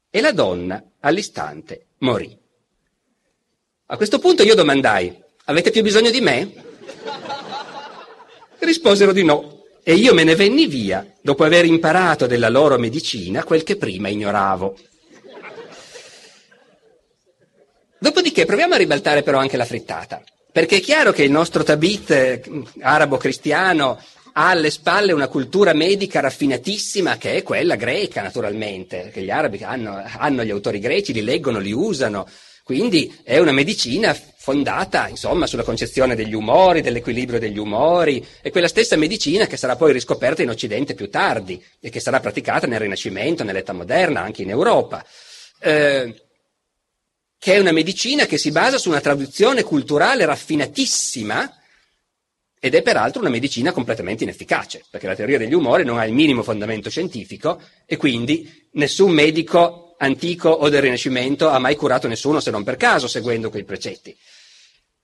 [0.09, 2.33] e la donna all'istante morì.
[3.87, 6.63] A questo punto io domandai, avete più bisogno di me?
[8.59, 13.43] Risposero di no, e io me ne venni via dopo aver imparato della loro medicina
[13.43, 14.75] quel che prima ignoravo.
[17.99, 20.21] Dopodiché proviamo a ribaltare però anche la frittata,
[20.51, 22.41] perché è chiaro che il nostro tabit eh,
[22.81, 23.99] arabo-cristiano
[24.33, 29.63] ha alle spalle una cultura medica raffinatissima che è quella greca naturalmente, che gli arabi
[29.63, 32.27] hanno, hanno gli autori greci, li leggono, li usano,
[32.63, 34.15] quindi è una medicina
[34.47, 39.75] fondata, insomma, sulla concezione degli umori, dell'equilibrio degli umori, è quella stessa medicina che sarà
[39.75, 44.43] poi riscoperta in Occidente più tardi e che sarà praticata nel Rinascimento, nell'età moderna, anche
[44.43, 45.05] in Europa.
[45.59, 46.15] Eh,
[47.37, 51.53] che è una medicina che si basa su una traduzione culturale raffinatissima
[52.57, 56.13] ed è peraltro una medicina completamente inefficace, perché la teoria degli umori non ha il
[56.13, 62.39] minimo fondamento scientifico e quindi nessun medico antico o del Rinascimento ha mai curato nessuno
[62.39, 64.17] se non per caso seguendo quei precetti.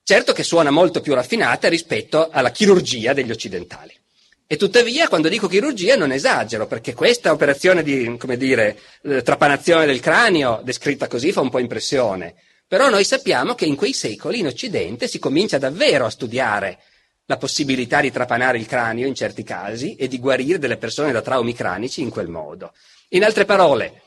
[0.06, 3.98] Certo che suona molto più raffinata rispetto alla chirurgia degli occidentali.
[4.46, 9.86] E tuttavia, quando dico chirurgia, non esagero, perché questa operazione di, come dire, eh, trapanazione
[9.86, 12.36] del cranio, descritta così, fa un po' impressione.
[12.68, 16.80] Però noi sappiamo che in quei secoli in Occidente si comincia davvero a studiare
[17.26, 21.22] la possibilità di trapanare il cranio in certi casi e di guarire delle persone da
[21.22, 22.74] traumi cranici in quel modo.
[23.10, 24.02] In altre parole,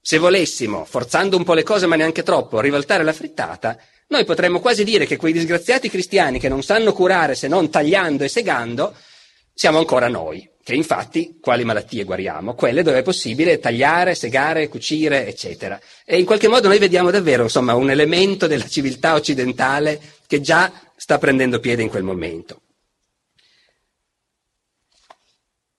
[0.00, 3.76] se volessimo, forzando un po' le cose ma neanche troppo, rivoltare la frittata,
[4.10, 8.24] noi potremmo quasi dire che quei disgraziati cristiani che non sanno curare se non tagliando
[8.24, 8.92] e segando,
[9.54, 12.54] siamo ancora noi, che infatti quali malattie guariamo?
[12.54, 15.80] Quelle dove è possibile tagliare, segare, cucire, eccetera.
[16.04, 20.72] E in qualche modo noi vediamo davvero, insomma, un elemento della civiltà occidentale che già
[20.96, 22.62] sta prendendo piede in quel momento.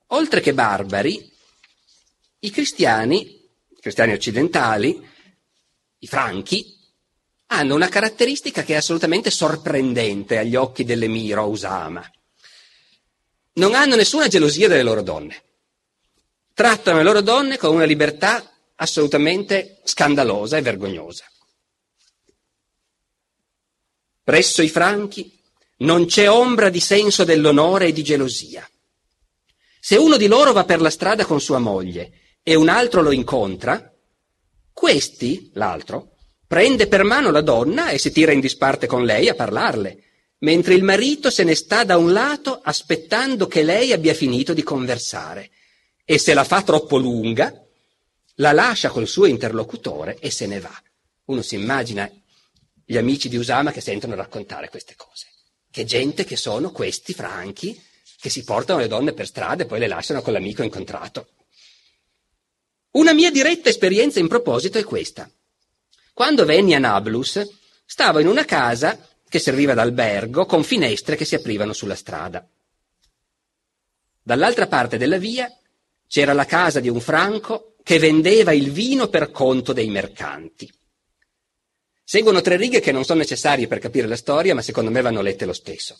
[0.08, 1.30] Oltre che barbari,
[2.40, 5.06] i cristiani, i cristiani occidentali,
[6.00, 6.80] i franchi,
[7.54, 12.10] hanno una caratteristica che è assolutamente sorprendente agli occhi dell'emiro Usama.
[13.54, 15.44] Non hanno nessuna gelosia delle loro donne.
[16.54, 21.26] Trattano le loro donne con una libertà assolutamente scandalosa e vergognosa.
[24.24, 25.38] Presso i franchi
[25.80, 28.68] non c'è ombra di senso dell'onore e di gelosia.
[29.80, 33.12] Se uno di loro va per la strada con sua moglie e un altro lo
[33.12, 33.94] incontra,
[34.72, 36.11] questi, l'altro,
[36.52, 40.04] prende per mano la donna e si tira in disparte con lei a parlarle,
[40.40, 44.62] mentre il marito se ne sta da un lato aspettando che lei abbia finito di
[44.62, 45.50] conversare
[46.04, 47.58] e se la fa troppo lunga,
[48.36, 50.78] la lascia col suo interlocutore e se ne va.
[51.28, 52.12] Uno si immagina
[52.84, 55.28] gli amici di Usama che sentono raccontare queste cose.
[55.72, 57.82] Che gente che sono questi franchi
[58.20, 61.30] che si portano le donne per strada e poi le lasciano con l'amico incontrato.
[62.92, 65.32] Una mia diretta esperienza in proposito è questa.
[66.14, 67.48] Quando venni a Nablus,
[67.86, 68.98] stavo in una casa
[69.28, 72.46] che serviva d'albergo con finestre che si aprivano sulla strada.
[74.22, 75.50] Dall'altra parte della via
[76.08, 80.72] c'era la casa di un franco che vendeva il vino per conto dei mercanti.
[82.04, 85.22] Seguono tre righe che non sono necessarie per capire la storia, ma secondo me vanno
[85.22, 85.98] lette lo stesso.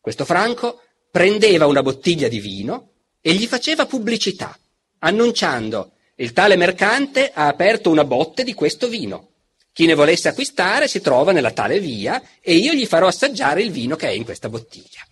[0.00, 4.58] Questo Franco prendeva una bottiglia di vino e gli faceva pubblicità,
[4.98, 9.34] annunciando il tale mercante ha aperto una botte di questo vino.
[9.76, 13.70] Chi ne volesse acquistare si trova nella tale via e io gli farò assaggiare il
[13.70, 15.06] vino che è in questa bottiglia.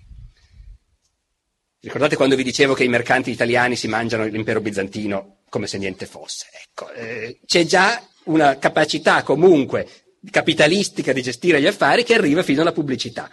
[1.81, 6.07] Ricordate quando vi dicevo che i mercanti italiani si mangiano l'impero bizantino come se niente
[6.07, 6.47] fosse?
[6.51, 9.87] Ecco, eh, c'è già una capacità comunque
[10.31, 13.31] capitalistica di gestire gli affari che arriva fino alla pubblicità.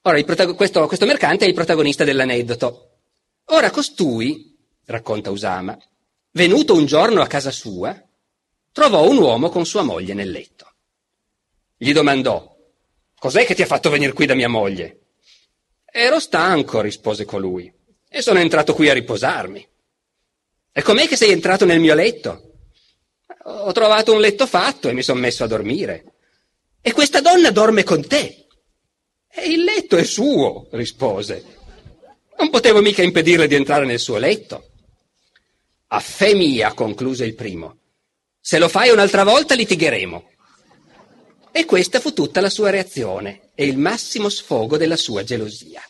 [0.00, 3.00] Ora, protago- questo, questo mercante è il protagonista dell'aneddoto.
[3.48, 4.56] Ora, costui,
[4.86, 5.76] racconta Usama,
[6.30, 8.02] venuto un giorno a casa sua,
[8.74, 10.72] trovò un uomo con sua moglie nel letto.
[11.76, 12.56] Gli domandò,
[13.16, 14.98] cos'è che ti ha fatto venire qui da mia moglie?
[15.84, 17.72] Ero stanco, rispose colui,
[18.08, 19.64] e sono entrato qui a riposarmi.
[20.72, 22.50] E com'è che sei entrato nel mio letto?
[23.44, 26.14] Ho trovato un letto fatto e mi sono messo a dormire.
[26.80, 28.46] E questa donna dorme con te.
[29.30, 31.44] E il letto è suo, rispose.
[32.38, 34.70] Non potevo mica impedirle di entrare nel suo letto.
[35.88, 37.78] A fe mia, concluse il primo.
[38.46, 40.22] Se lo fai un'altra volta litigheremo.
[41.50, 45.80] E questa fu tutta la sua reazione e il massimo sfogo della sua gelosia.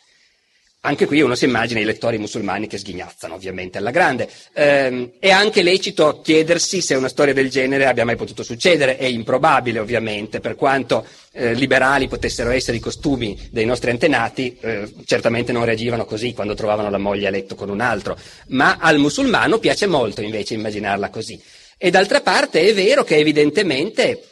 [0.79, 4.29] Anche qui uno si immagina i lettori musulmani che sghignazzano, ovviamente, alla grande.
[4.53, 8.95] Eh, è anche lecito chiedersi se una storia del genere abbia mai potuto succedere.
[8.95, 14.93] È improbabile, ovviamente, per quanto eh, liberali potessero essere i costumi dei nostri antenati, eh,
[15.03, 18.17] certamente non reagivano così quando trovavano la moglie a letto con un altro.
[18.47, 21.37] Ma al musulmano piace molto, invece, immaginarla così.
[21.77, 24.23] E d'altra parte è vero che, evidentemente,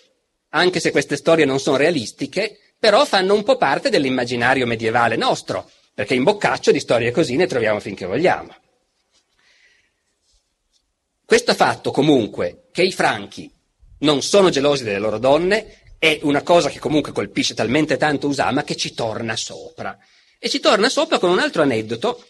[0.50, 5.70] anche se queste storie non sono realistiche, però fanno un po' parte dell'immaginario medievale nostro
[5.94, 8.56] perché in boccaccio di storie così ne troviamo finché vogliamo.
[11.26, 13.52] Questo fatto comunque che i franchi
[14.00, 18.64] non sono gelosi delle loro donne è una cosa che comunque colpisce talmente tanto Usama
[18.64, 19.98] che ci torna sopra.
[20.40, 22.26] E ci torna sopra con un altro aneddoto,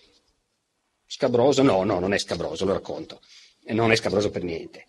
[1.07, 3.21] scabroso, no, no, non è scabroso, lo racconto,
[3.69, 4.85] non è scabroso per niente.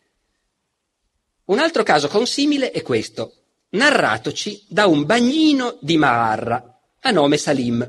[1.47, 3.34] Un altro caso consimile è questo,
[3.70, 7.86] narratoci da un bagnino di Maharra, a nome Salim,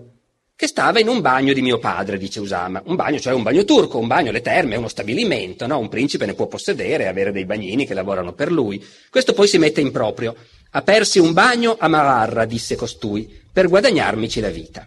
[0.57, 2.81] che stava in un bagno di mio padre, dice Usama.
[2.85, 5.79] Un bagno, cioè un bagno turco, un bagno, le terme, uno stabilimento, no?
[5.79, 8.83] Un principe ne può possedere avere dei bagnini che lavorano per lui.
[9.09, 10.35] Questo poi si mette in proprio.
[10.71, 14.85] Apersi un bagno a Maharra, disse costui, per guadagnarmici la vita.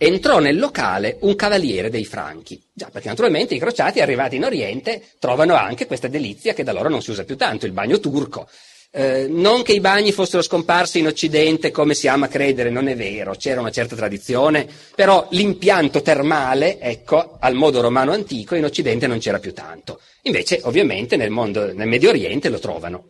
[0.00, 2.62] Entrò nel locale un cavaliere dei Franchi.
[2.72, 6.88] Già, perché naturalmente i crociati arrivati in Oriente trovano anche questa delizia che da loro
[6.88, 8.48] non si usa più tanto, il bagno turco.
[8.92, 12.94] Eh, non che i bagni fossero scomparsi in Occidente come si ama credere, non è
[12.94, 19.08] vero, c'era una certa tradizione, però l'impianto termale, ecco, al modo romano antico, in Occidente
[19.08, 20.00] non c'era più tanto.
[20.22, 23.06] Invece, ovviamente, nel, mondo, nel Medio Oriente lo trovano.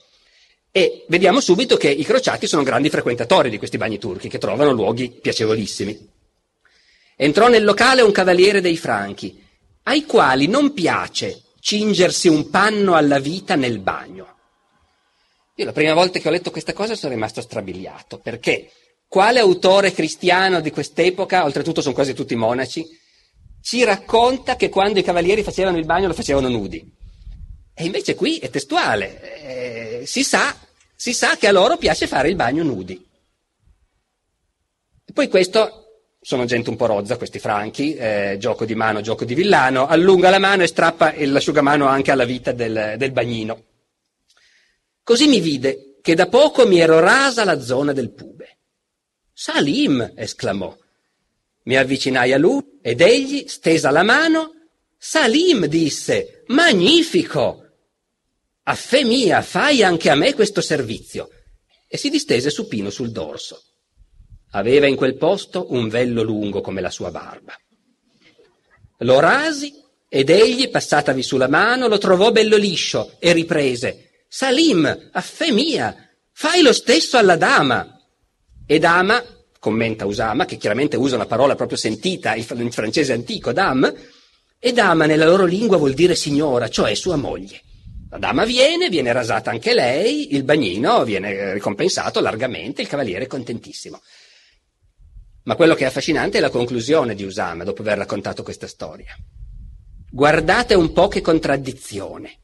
[0.72, 4.72] E vediamo subito che i crociati sono grandi frequentatori di questi bagni turchi, che trovano
[4.72, 6.16] luoghi piacevolissimi.
[7.20, 9.44] Entrò nel locale un cavaliere dei Franchi,
[9.82, 14.36] ai quali non piace cingersi un panno alla vita nel bagno.
[15.56, 18.70] Io la prima volta che ho letto questa cosa sono rimasto strabiliato, perché
[19.08, 22.86] quale autore cristiano di quest'epoca, oltretutto sono quasi tutti monaci,
[23.62, 26.88] ci racconta che quando i cavalieri facevano il bagno lo facevano nudi?
[27.74, 30.56] E invece qui è testuale, eh, si, sa,
[30.94, 33.04] si sa che a loro piace fare il bagno nudi.
[35.04, 35.87] E poi questo
[36.28, 40.28] sono gente un po' rozza, questi franchi, eh, gioco di mano, gioco di villano, allunga
[40.28, 43.64] la mano e strappa l'asciugamano anche alla vita del, del bagnino.
[45.02, 48.58] Così mi vide che da poco mi ero rasa la zona del pube.
[49.32, 50.76] Salim, esclamò.
[51.62, 54.52] Mi avvicinai a lui ed egli, stesa la mano,
[54.98, 57.64] Salim disse, magnifico!
[58.64, 61.30] A fe mia, fai anche a me questo servizio.
[61.86, 63.62] E si distese supino sul dorso.
[64.52, 67.54] Aveva in quel posto un vello lungo come la sua barba.
[68.98, 69.72] Lo rasi
[70.08, 74.24] ed egli, passatavi sulla mano, lo trovò bello liscio e riprese.
[74.26, 75.94] Salim, affè mia,
[76.32, 77.94] fai lo stesso alla dama.
[78.66, 79.22] E dama,
[79.58, 83.94] commenta Usama, che chiaramente usa una parola proprio sentita in francese antico, dame,
[84.58, 87.62] e dama nella loro lingua vuol dire signora, cioè sua moglie.
[88.10, 93.28] La dama viene, viene rasata anche lei, il bagnino viene ricompensato largamente, il cavaliere è
[93.28, 94.00] contentissimo.
[95.48, 99.16] Ma quello che è affascinante è la conclusione di Usama dopo aver raccontato questa storia.
[100.10, 102.40] Guardate un po' che contraddizione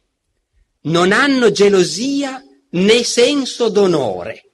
[0.84, 4.52] non hanno gelosia né senso d'onore,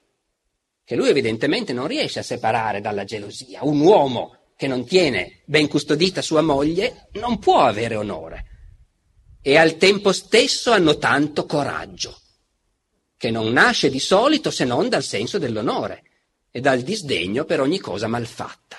[0.84, 3.60] che lui evidentemente non riesce a separare dalla gelosia.
[3.62, 8.46] Un uomo che non tiene ben custodita sua moglie non può avere onore
[9.42, 12.18] e al tempo stesso hanno tanto coraggio,
[13.16, 16.02] che non nasce di solito se non dal senso dell'onore
[16.50, 18.76] e dal disdegno per ogni cosa malfatta.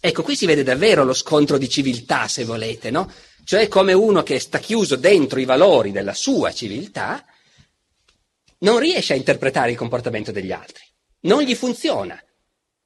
[0.00, 3.10] Ecco, qui si vede davvero lo scontro di civiltà, se volete, no?
[3.44, 7.24] cioè come uno che sta chiuso dentro i valori della sua civiltà,
[8.58, 10.84] non riesce a interpretare il comportamento degli altri,
[11.22, 12.20] non gli funziona.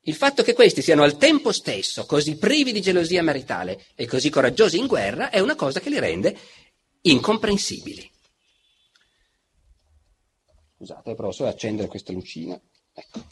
[0.02, 4.30] Il fatto che questi siano al tempo stesso così privi di gelosia maritale e così
[4.30, 6.36] coraggiosi in guerra è una cosa che li rende
[7.02, 8.08] incomprensibili.
[10.76, 12.58] Scusate, provo solo accendere questa lucina.
[12.92, 13.24] Ecco.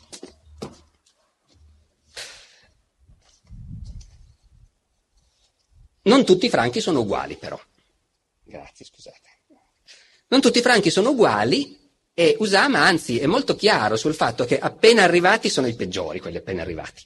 [6.04, 7.60] Non tutti i franchi sono uguali però.
[8.44, 9.20] Grazie, scusate.
[10.28, 11.78] Non tutti i franchi sono uguali
[12.12, 16.36] e Usama anzi è molto chiaro sul fatto che appena arrivati sono i peggiori, quelli
[16.36, 17.02] appena arrivati.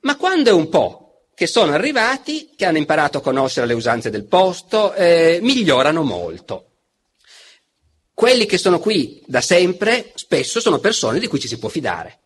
[0.00, 4.10] Ma quando è un po' che sono arrivati, che hanno imparato a conoscere le usanze
[4.10, 6.66] del posto, eh, migliorano molto.
[8.12, 12.20] Quelli che sono qui da sempre spesso sono persone di cui ci si può fidare.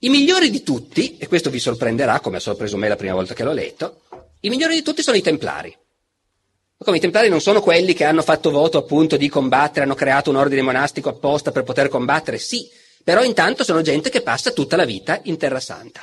[0.00, 3.34] I migliori di tutti, e questo vi sorprenderà come ha sorpreso me la prima volta
[3.34, 4.01] che l'ho letto,
[4.44, 5.76] i migliori di tutti sono i templari.
[6.76, 10.30] Come i templari non sono quelli che hanno fatto voto appunto di combattere, hanno creato
[10.30, 12.68] un ordine monastico apposta per poter combattere, sì,
[13.04, 16.02] però intanto sono gente che passa tutta la vita in Terra Santa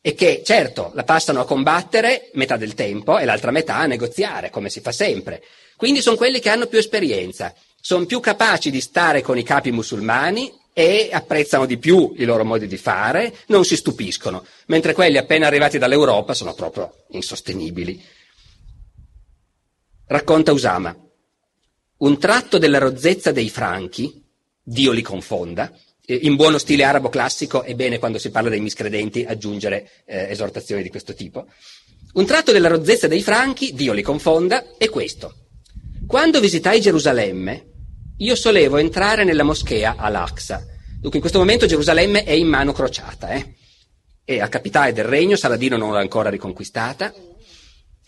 [0.00, 4.50] e che certo la passano a combattere metà del tempo e l'altra metà a negoziare,
[4.50, 5.42] come si fa sempre.
[5.76, 9.72] Quindi sono quelli che hanno più esperienza, sono più capaci di stare con i capi
[9.72, 15.18] musulmani e apprezzano di più i loro modi di fare, non si stupiscono, mentre quelli
[15.18, 18.02] appena arrivati dall'Europa sono proprio insostenibili.
[20.06, 20.96] Racconta Usama,
[21.98, 24.24] un tratto della rozzezza dei franchi,
[24.62, 25.72] Dio li confonda,
[26.04, 30.82] in buono stile arabo classico è bene quando si parla dei miscredenti aggiungere eh, esortazioni
[30.82, 31.46] di questo tipo,
[32.14, 35.34] Un tratto della rozzezza dei franchi, Dio li confonda, è questo.
[36.06, 37.71] Quando visitai Gerusalemme,
[38.22, 40.64] io solevo entrare nella moschea al-Aqsa.
[41.00, 43.54] Dunque in questo momento Gerusalemme è in mano crociata, eh?
[44.24, 47.12] E a capitale del regno Saladino non l'ha ancora riconquistata.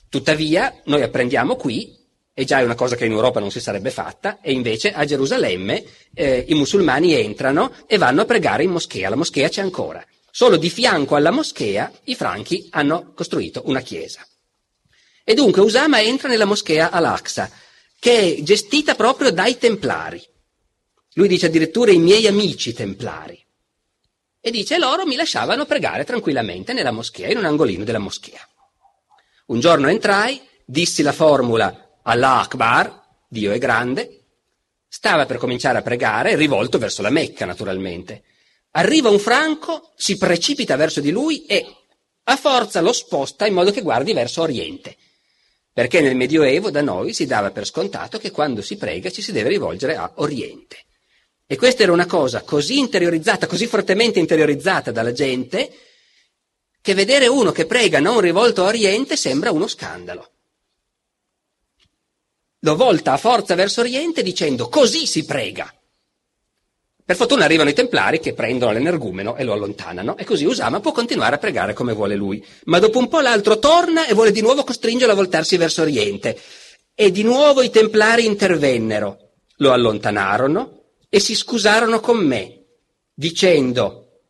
[0.09, 1.93] Tuttavia, noi apprendiamo qui,
[2.33, 5.05] e già è una cosa che in Europa non si sarebbe fatta, e invece a
[5.05, 5.85] Gerusalemme
[6.15, 9.09] eh, i musulmani entrano e vanno a pregare in moschea.
[9.09, 10.05] La moschea c'è ancora.
[10.31, 14.25] Solo di fianco alla moschea i franchi hanno costruito una chiesa.
[15.25, 17.51] E dunque Usama entra nella moschea al-Aqsa,
[18.05, 20.23] che è gestita proprio dai templari.
[21.15, 23.43] Lui dice addirittura i miei amici templari.
[24.43, 28.47] E dice loro mi lasciavano pregare tranquillamente nella moschea, in un angolino della moschea.
[29.47, 34.25] Un giorno entrai, dissi la formula Allah Akbar, Dio è grande,
[34.87, 38.25] stava per cominciare a pregare, rivolto verso la Mecca naturalmente.
[38.73, 41.65] Arriva un franco, si precipita verso di lui e
[42.25, 44.95] a forza lo sposta in modo che guardi verso Oriente.
[45.75, 49.33] Perché nel Medioevo da noi si dava per scontato che quando si prega ci si
[49.33, 50.85] deve rivolgere a Oriente.
[51.47, 55.71] E questa era una cosa così interiorizzata, così fortemente interiorizzata dalla gente,
[56.81, 60.31] che vedere uno che prega non rivolto a Oriente sembra uno scandalo.
[62.61, 65.75] Lo volta a forza verso Oriente dicendo così si prega.
[67.07, 70.91] Per fortuna arrivano i templari che prendono l'energumeno e lo allontanano e così Usama può
[70.91, 72.43] continuare a pregare come vuole lui.
[72.65, 76.41] Ma dopo un po' l'altro torna e vuole di nuovo costringerlo a voltarsi verso Oriente.
[76.95, 80.81] E di nuovo i templari intervennero, lo allontanarono
[81.11, 82.65] e si scusarono con me,
[83.13, 84.23] dicendo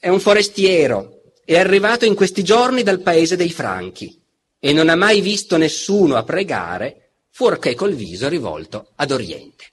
[0.00, 4.20] è un forestiero, è arrivato in questi giorni dal paese dei Franchi
[4.58, 9.67] e non ha mai visto nessuno a pregare fuorché col viso rivolto ad Oriente.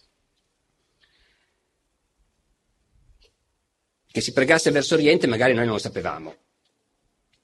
[4.16, 6.36] Che si pregasse verso Oriente magari noi non lo sapevamo.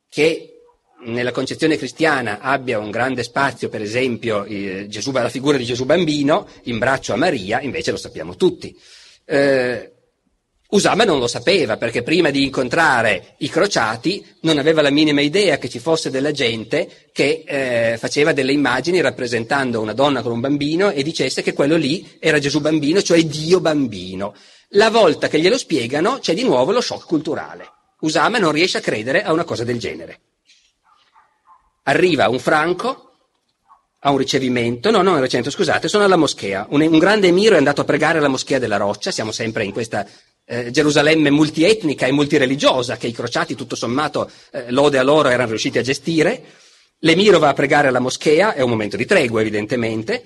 [0.07, 0.61] Che
[1.03, 5.83] nella concezione cristiana abbia un grande spazio, per esempio, eh, Gesù, la figura di Gesù
[5.83, 8.73] bambino in braccio a Maria, invece lo sappiamo tutti.
[9.25, 9.91] Eh,
[10.69, 15.57] Usama non lo sapeva perché prima di incontrare i crociati non aveva la minima idea
[15.57, 20.39] che ci fosse della gente che eh, faceva delle immagini rappresentando una donna con un
[20.39, 24.33] bambino e dicesse che quello lì era Gesù bambino, cioè Dio bambino.
[24.75, 27.69] La volta che glielo spiegano c'è di nuovo lo shock culturale.
[28.01, 30.19] Usama non riesce a credere a una cosa del genere.
[31.83, 33.09] Arriva un franco
[33.99, 36.67] a un ricevimento, no, non al ricevimento, scusate, sono alla moschea.
[36.69, 39.73] Un, un, grande emiro è andato a pregare alla moschea della roccia, siamo sempre in
[39.73, 40.07] questa
[40.45, 45.49] eh, Gerusalemme multietnica e multireligiosa che i crociati tutto sommato eh, lode a loro erano
[45.49, 46.43] riusciti a gestire.
[46.99, 50.25] L'emiro va a pregare alla moschea, è un momento di tregua evidentemente,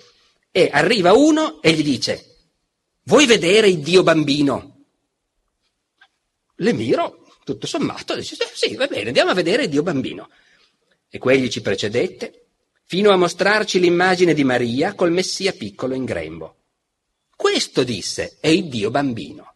[0.52, 2.35] e arriva uno e gli dice
[3.08, 4.86] Vuoi vedere il Dio bambino?
[6.56, 10.28] L'emiro, tutto sommato, dice, sì, va bene, andiamo a vedere il Dio bambino.
[11.08, 12.48] E quegli ci precedette,
[12.84, 16.56] fino a mostrarci l'immagine di Maria col Messia piccolo in grembo.
[17.36, 19.54] Questo, disse, è il Dio bambino.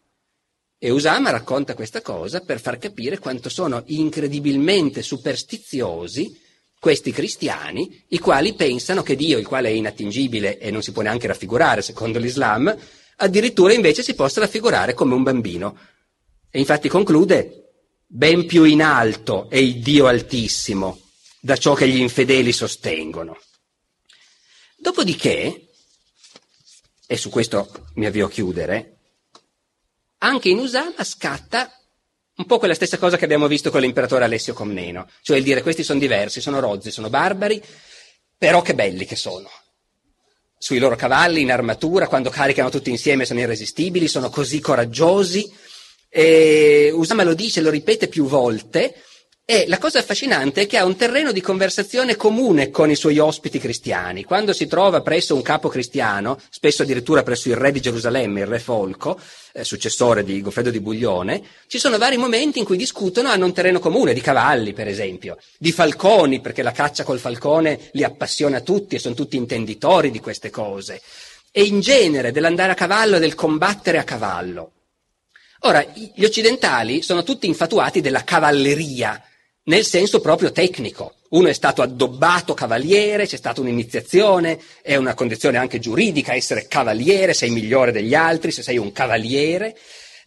[0.78, 6.40] E Usama racconta questa cosa per far capire quanto sono incredibilmente superstiziosi
[6.78, 11.02] questi cristiani, i quali pensano che Dio, il quale è inattingibile e non si può
[11.02, 12.74] neanche raffigurare secondo l'Islam,
[13.20, 15.78] addirittura invece si possa raffigurare come un bambino.
[16.50, 17.72] E infatti conclude,
[18.06, 21.00] ben più in alto è il Dio altissimo
[21.40, 23.38] da ciò che gli infedeli sostengono.
[24.76, 25.68] Dopodiché,
[27.06, 28.96] e su questo mi avvio a chiudere,
[30.18, 31.70] anche in Usama scatta
[32.36, 35.62] un po' quella stessa cosa che abbiamo visto con l'imperatore Alessio Comneno, cioè il dire
[35.62, 37.62] questi sono diversi, sono rozzi, sono barbari,
[38.36, 39.50] però che belli che sono
[40.62, 45.50] sui loro cavalli in armatura, quando caricano tutti insieme sono irresistibili, sono così coraggiosi.
[46.06, 48.94] E Usama lo dice, lo ripete più volte,
[49.50, 53.18] e la cosa affascinante è che ha un terreno di conversazione comune con i suoi
[53.18, 54.22] ospiti cristiani.
[54.22, 58.46] Quando si trova presso un capo cristiano, spesso addirittura presso il re di Gerusalemme, il
[58.46, 59.18] re Folco,
[59.52, 63.52] eh, successore di Goffredo di Buglione, ci sono vari momenti in cui discutono, hanno un
[63.52, 68.60] terreno comune, di cavalli per esempio, di falconi, perché la caccia col falcone li appassiona
[68.60, 71.02] tutti e sono tutti intenditori di queste cose,
[71.50, 74.74] e in genere dell'andare a cavallo e del combattere a cavallo.
[75.62, 75.84] Ora,
[76.14, 79.20] gli occidentali sono tutti infatuati della cavalleria,
[79.64, 81.14] nel senso proprio tecnico.
[81.30, 87.34] Uno è stato addobbato cavaliere, c'è stata un'iniziazione, è una condizione anche giuridica essere cavaliere,
[87.34, 89.76] sei migliore degli altri se sei un cavaliere.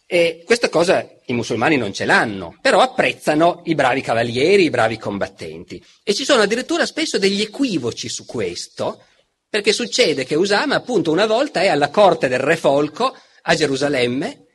[0.06, 4.98] E questa cosa i musulmani non ce l'hanno, però apprezzano i bravi cavalieri, i bravi
[4.98, 5.82] combattenti.
[6.02, 9.02] E ci sono addirittura spesso degli equivoci su questo,
[9.48, 14.46] perché succede che Usama appunto una volta è alla corte del re Folco a Gerusalemme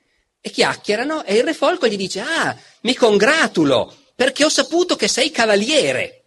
[0.42, 5.08] e chiacchierano e il re Folco gli dice ah, mi congratulo, perché ho saputo che
[5.08, 6.24] sei cavaliere.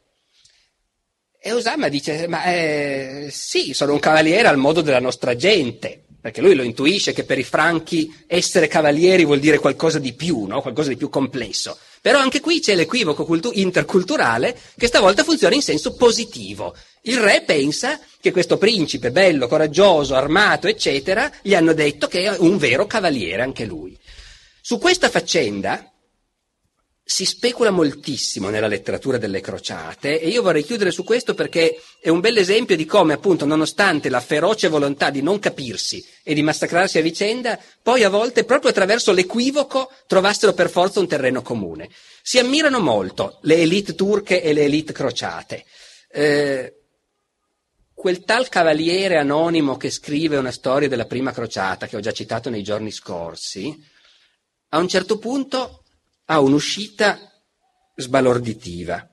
[1.38, 6.40] E Osama dice, ma eh, sì, sono un cavaliere al modo della nostra gente, perché
[6.40, 10.62] lui lo intuisce che per i franchi essere cavalieri vuol dire qualcosa di più, no?
[10.62, 11.76] qualcosa di più complesso.
[12.01, 16.74] Però anche qui c'è l'equivoco cultu- interculturale che stavolta funziona in senso positivo.
[17.03, 22.36] Il re pensa che questo principe bello, coraggioso, armato, eccetera, gli hanno detto che è
[22.38, 23.95] un vero cavaliere anche lui.
[24.62, 25.91] Su questa faccenda
[27.05, 32.09] si specula moltissimo nella letteratura delle crociate e io vorrei chiudere su questo perché è
[32.09, 36.42] un bel esempio di come, appunto, nonostante la feroce volontà di non capirsi e di
[36.42, 41.90] massacrarsi a vicenda, poi a volte, proprio attraverso l'equivoco, trovassero per forza un terreno comune.
[42.22, 45.64] Si ammirano molto le elite turche e le elite crociate.
[46.09, 46.76] Eh,
[47.92, 52.48] quel tal cavaliere anonimo che scrive una storia della prima crociata, che ho già citato
[52.48, 53.76] nei giorni scorsi,
[54.70, 55.82] a un certo punto
[56.33, 57.18] ha un'uscita
[57.95, 59.07] sbalorditiva.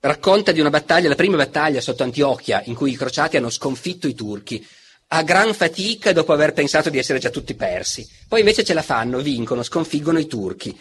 [0.00, 4.08] Racconta di una battaglia, la prima battaglia sotto Antiochia, in cui i crociati hanno sconfitto
[4.08, 4.66] i turchi,
[5.08, 8.04] a gran fatica dopo aver pensato di essere già tutti persi.
[8.26, 10.76] Poi invece ce la fanno, vincono, sconfiggono i turchi.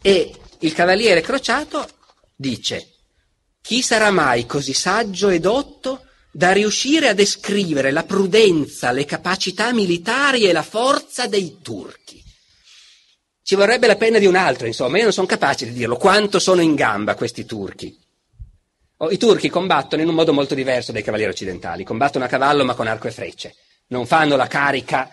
[0.00, 1.88] E il cavaliere crociato
[2.36, 2.86] dice,
[3.60, 9.72] chi sarà mai così saggio e dotto da riuscire a descrivere la prudenza, le capacità
[9.72, 11.99] militari e la forza dei turchi?
[13.50, 15.96] Ci vorrebbe la penna di un altro, insomma, io non sono capace di dirlo.
[15.96, 17.98] Quanto sono in gamba questi turchi?
[18.98, 22.64] Oh, I turchi combattono in un modo molto diverso dai cavalieri occidentali, combattono a cavallo
[22.64, 23.56] ma con arco e frecce,
[23.88, 25.10] non fanno la carica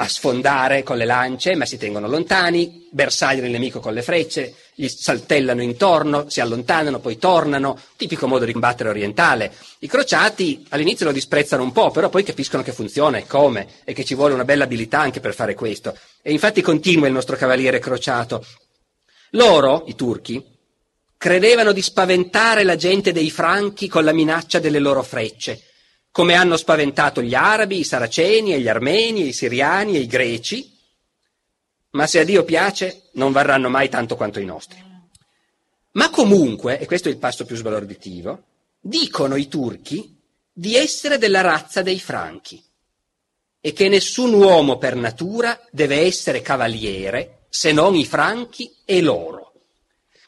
[0.00, 4.54] a sfondare con le lance, ma si tengono lontani, bersagliano il nemico con le frecce,
[4.74, 9.52] gli saltellano intorno, si allontanano, poi tornano, tipico modo di combattere orientale.
[9.80, 13.92] I crociati all'inizio lo disprezzano un po', però poi capiscono che funziona e come, e
[13.92, 15.96] che ci vuole una bella abilità anche per fare questo.
[16.22, 18.44] E infatti continua il nostro cavaliere crociato.
[19.30, 20.40] Loro, i turchi,
[21.16, 25.62] credevano di spaventare la gente dei franchi con la minaccia delle loro frecce
[26.18, 30.76] come hanno spaventato gli arabi, i saraceni, e gli armeni, i siriani e i greci,
[31.90, 34.84] ma se a Dio piace non varranno mai tanto quanto i nostri.
[35.92, 38.42] Ma comunque, e questo è il passo più sbalorditivo,
[38.80, 40.18] dicono i turchi
[40.52, 42.60] di essere della razza dei franchi
[43.60, 49.47] e che nessun uomo per natura deve essere cavaliere se non i franchi e loro.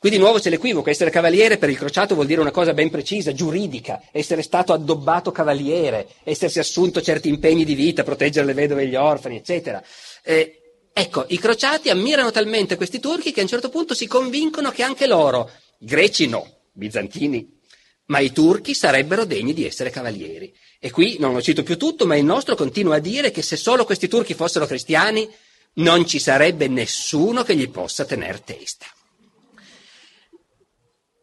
[0.00, 2.88] Qui di nuovo c'è l'equivoco, essere cavaliere per il crociato vuol dire una cosa ben
[2.88, 8.84] precisa, giuridica, essere stato addobbato cavaliere, essersi assunto certi impegni di vita, proteggere le vedove
[8.84, 9.84] e gli orfani, eccetera.
[10.22, 14.70] Eh, ecco, i crociati ammirano talmente questi turchi che a un certo punto si convincono
[14.70, 17.58] che anche loro, i greci no, bizantini,
[18.06, 20.50] ma i turchi sarebbero degni di essere cavalieri.
[20.78, 23.56] E qui non lo cito più tutto, ma il nostro continua a dire che se
[23.56, 25.28] solo questi turchi fossero cristiani
[25.74, 28.86] non ci sarebbe nessuno che gli possa tener testa.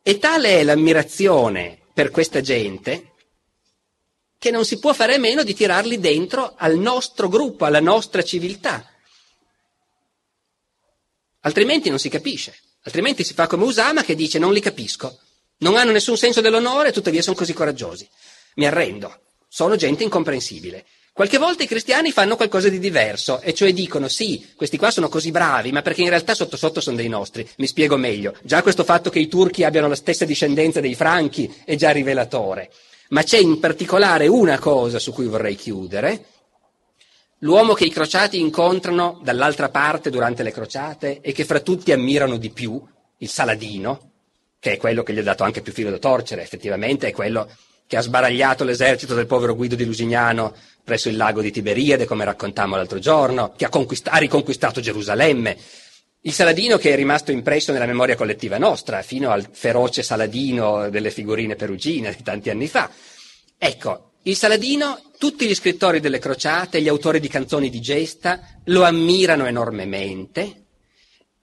[0.08, 3.12] E tale è l'ammirazione per questa gente
[4.38, 8.24] che non si può fare a meno di tirarli dentro al nostro gruppo, alla nostra
[8.24, 8.90] civiltà.
[11.42, 15.20] Altrimenti non si capisce, altrimenti si fa come Usama che dice non li capisco,
[15.58, 18.08] non hanno nessun senso dell'onore, tuttavia sono così coraggiosi.
[18.56, 19.14] Mi arrendo,
[19.50, 20.86] sono gente incomprensibile.
[21.18, 25.10] Qualche volta i cristiani fanno qualcosa di diverso, e cioè dicono sì, questi qua sono
[25.10, 27.44] così bravi, ma perché in realtà sotto sotto sono dei nostri.
[27.58, 28.36] Mi spiego meglio.
[28.44, 32.70] Già questo fatto che i turchi abbiano la stessa discendenza dei franchi è già rivelatore.
[33.10, 36.26] Ma c'è in particolare una cosa su cui vorrei chiudere.
[37.40, 42.38] L'uomo che i crociati incontrano dall'altra parte durante le crociate e che fra tutti ammirano
[42.38, 42.80] di più,
[43.18, 44.12] il Saladino,
[44.60, 47.50] che è quello che gli ha dato anche più filo da torcere, effettivamente è quello
[47.88, 52.26] che ha sbaragliato l'esercito del povero Guido di Lusignano presso il lago di Tiberiade, come
[52.26, 55.58] raccontammo l'altro giorno, che ha, ha riconquistato Gerusalemme.
[56.22, 61.12] Il Saladino che è rimasto impresso nella memoria collettiva nostra, fino al feroce Saladino delle
[61.12, 62.90] figurine perugine di tanti anni fa.
[63.58, 68.84] Ecco, il Saladino, tutti gli scrittori delle crociate, gli autori di canzoni di gesta, lo
[68.84, 70.64] ammirano enormemente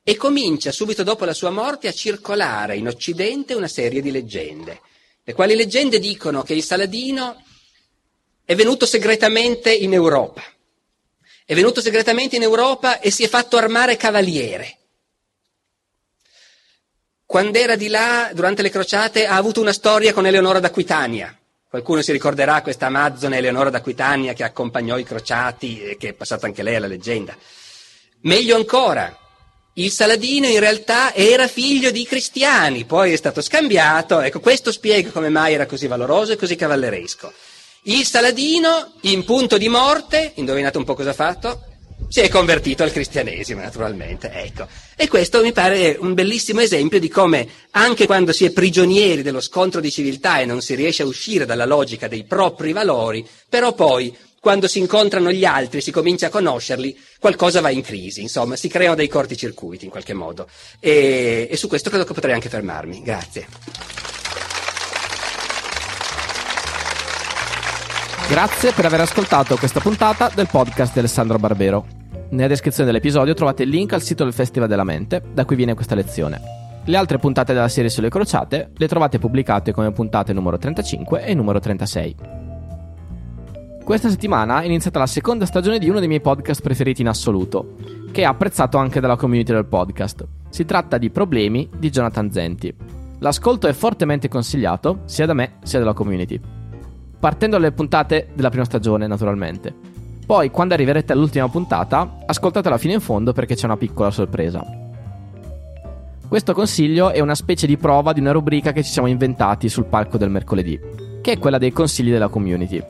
[0.03, 4.81] e comincia subito dopo la sua morte a circolare in Occidente una serie di leggende
[5.27, 7.43] le quali leggende dicono che il Saladino
[8.45, 10.43] è venuto segretamente in Europa.
[11.47, 14.79] È venuto segretamente in Europa e si è fatto armare cavaliere.
[17.25, 21.37] Quando era di là, durante le crociate, ha avuto una storia con Eleonora d'Aquitania.
[21.69, 26.47] Qualcuno si ricorderà questa amazzone Eleonora d'Aquitania che accompagnò i crociati e che è passata
[26.47, 27.37] anche lei alla leggenda.
[28.21, 29.19] Meglio ancora,
[29.75, 35.11] il Saladino in realtà era figlio di cristiani, poi è stato scambiato, ecco questo spiega
[35.11, 37.33] come mai era così valoroso e così cavalleresco.
[37.87, 41.74] Il Saladino, in punto di morte, indovinate un po' cosa ha fatto?
[42.09, 44.31] Si è convertito al cristianesimo, naturalmente.
[44.31, 44.67] Ecco.
[44.97, 49.41] E questo mi pare un bellissimo esempio di come, anche quando si è prigionieri dello
[49.41, 53.75] scontro di civiltà e non si riesce a uscire dalla logica dei propri valori, però
[53.75, 58.57] poi, quando si incontrano gli altri si comincia a conoscerli, qualcosa va in crisi, insomma,
[58.57, 60.47] si creano dei corticircuiti in qualche modo.
[60.81, 63.03] E, e su questo credo che potrei anche fermarmi.
[63.03, 64.04] Grazie.
[68.27, 71.85] Grazie per aver ascoltato questa puntata del podcast di Alessandro Barbero.
[72.31, 75.75] Nella descrizione dell'episodio trovate il link al sito del Festival della Mente, da cui viene
[75.75, 76.41] questa lezione.
[76.87, 81.35] Le altre puntate della serie sulle crociate le trovate pubblicate come puntate numero 35 e
[81.35, 82.17] numero 36.
[83.85, 87.75] Questa settimana è iniziata la seconda stagione di uno dei miei podcast preferiti in assoluto,
[88.11, 90.27] che è apprezzato anche dalla community del podcast.
[90.49, 92.75] Si tratta di Problemi di Jonathan Zenti.
[93.19, 96.63] L'ascolto è fortemente consigliato sia da me sia dalla community.
[97.25, 99.75] Partendo dalle puntate della prima stagione, naturalmente.
[100.27, 104.63] Poi, quando arriverete all'ultima puntata, ascoltatela fino in fondo perché c'è una piccola sorpresa.
[106.29, 109.87] Questo consiglio è una specie di prova di una rubrica che ci siamo inventati sul
[109.87, 110.79] palco del mercoledì,
[111.23, 112.85] che è quella dei consigli della community.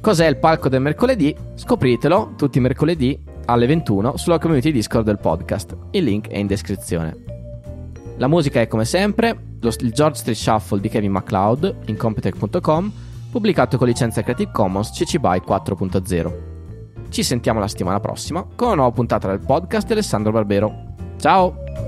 [0.00, 1.36] Cos'è il palco del mercoledì?
[1.54, 5.76] Scopritelo tutti i mercoledì alle 21 sulla community Discord del podcast.
[5.90, 7.14] Il link è in descrizione.
[8.16, 12.92] La musica è come sempre lo, il George Street Shuffle di Kevin MacLeod in Competech.com,
[13.36, 16.32] pubblicato con licenza Creative Commons CC BY 4.0.
[17.10, 20.94] Ci sentiamo la settimana prossima con una nuova puntata del podcast di Alessandro Barbero.
[21.18, 21.85] Ciao!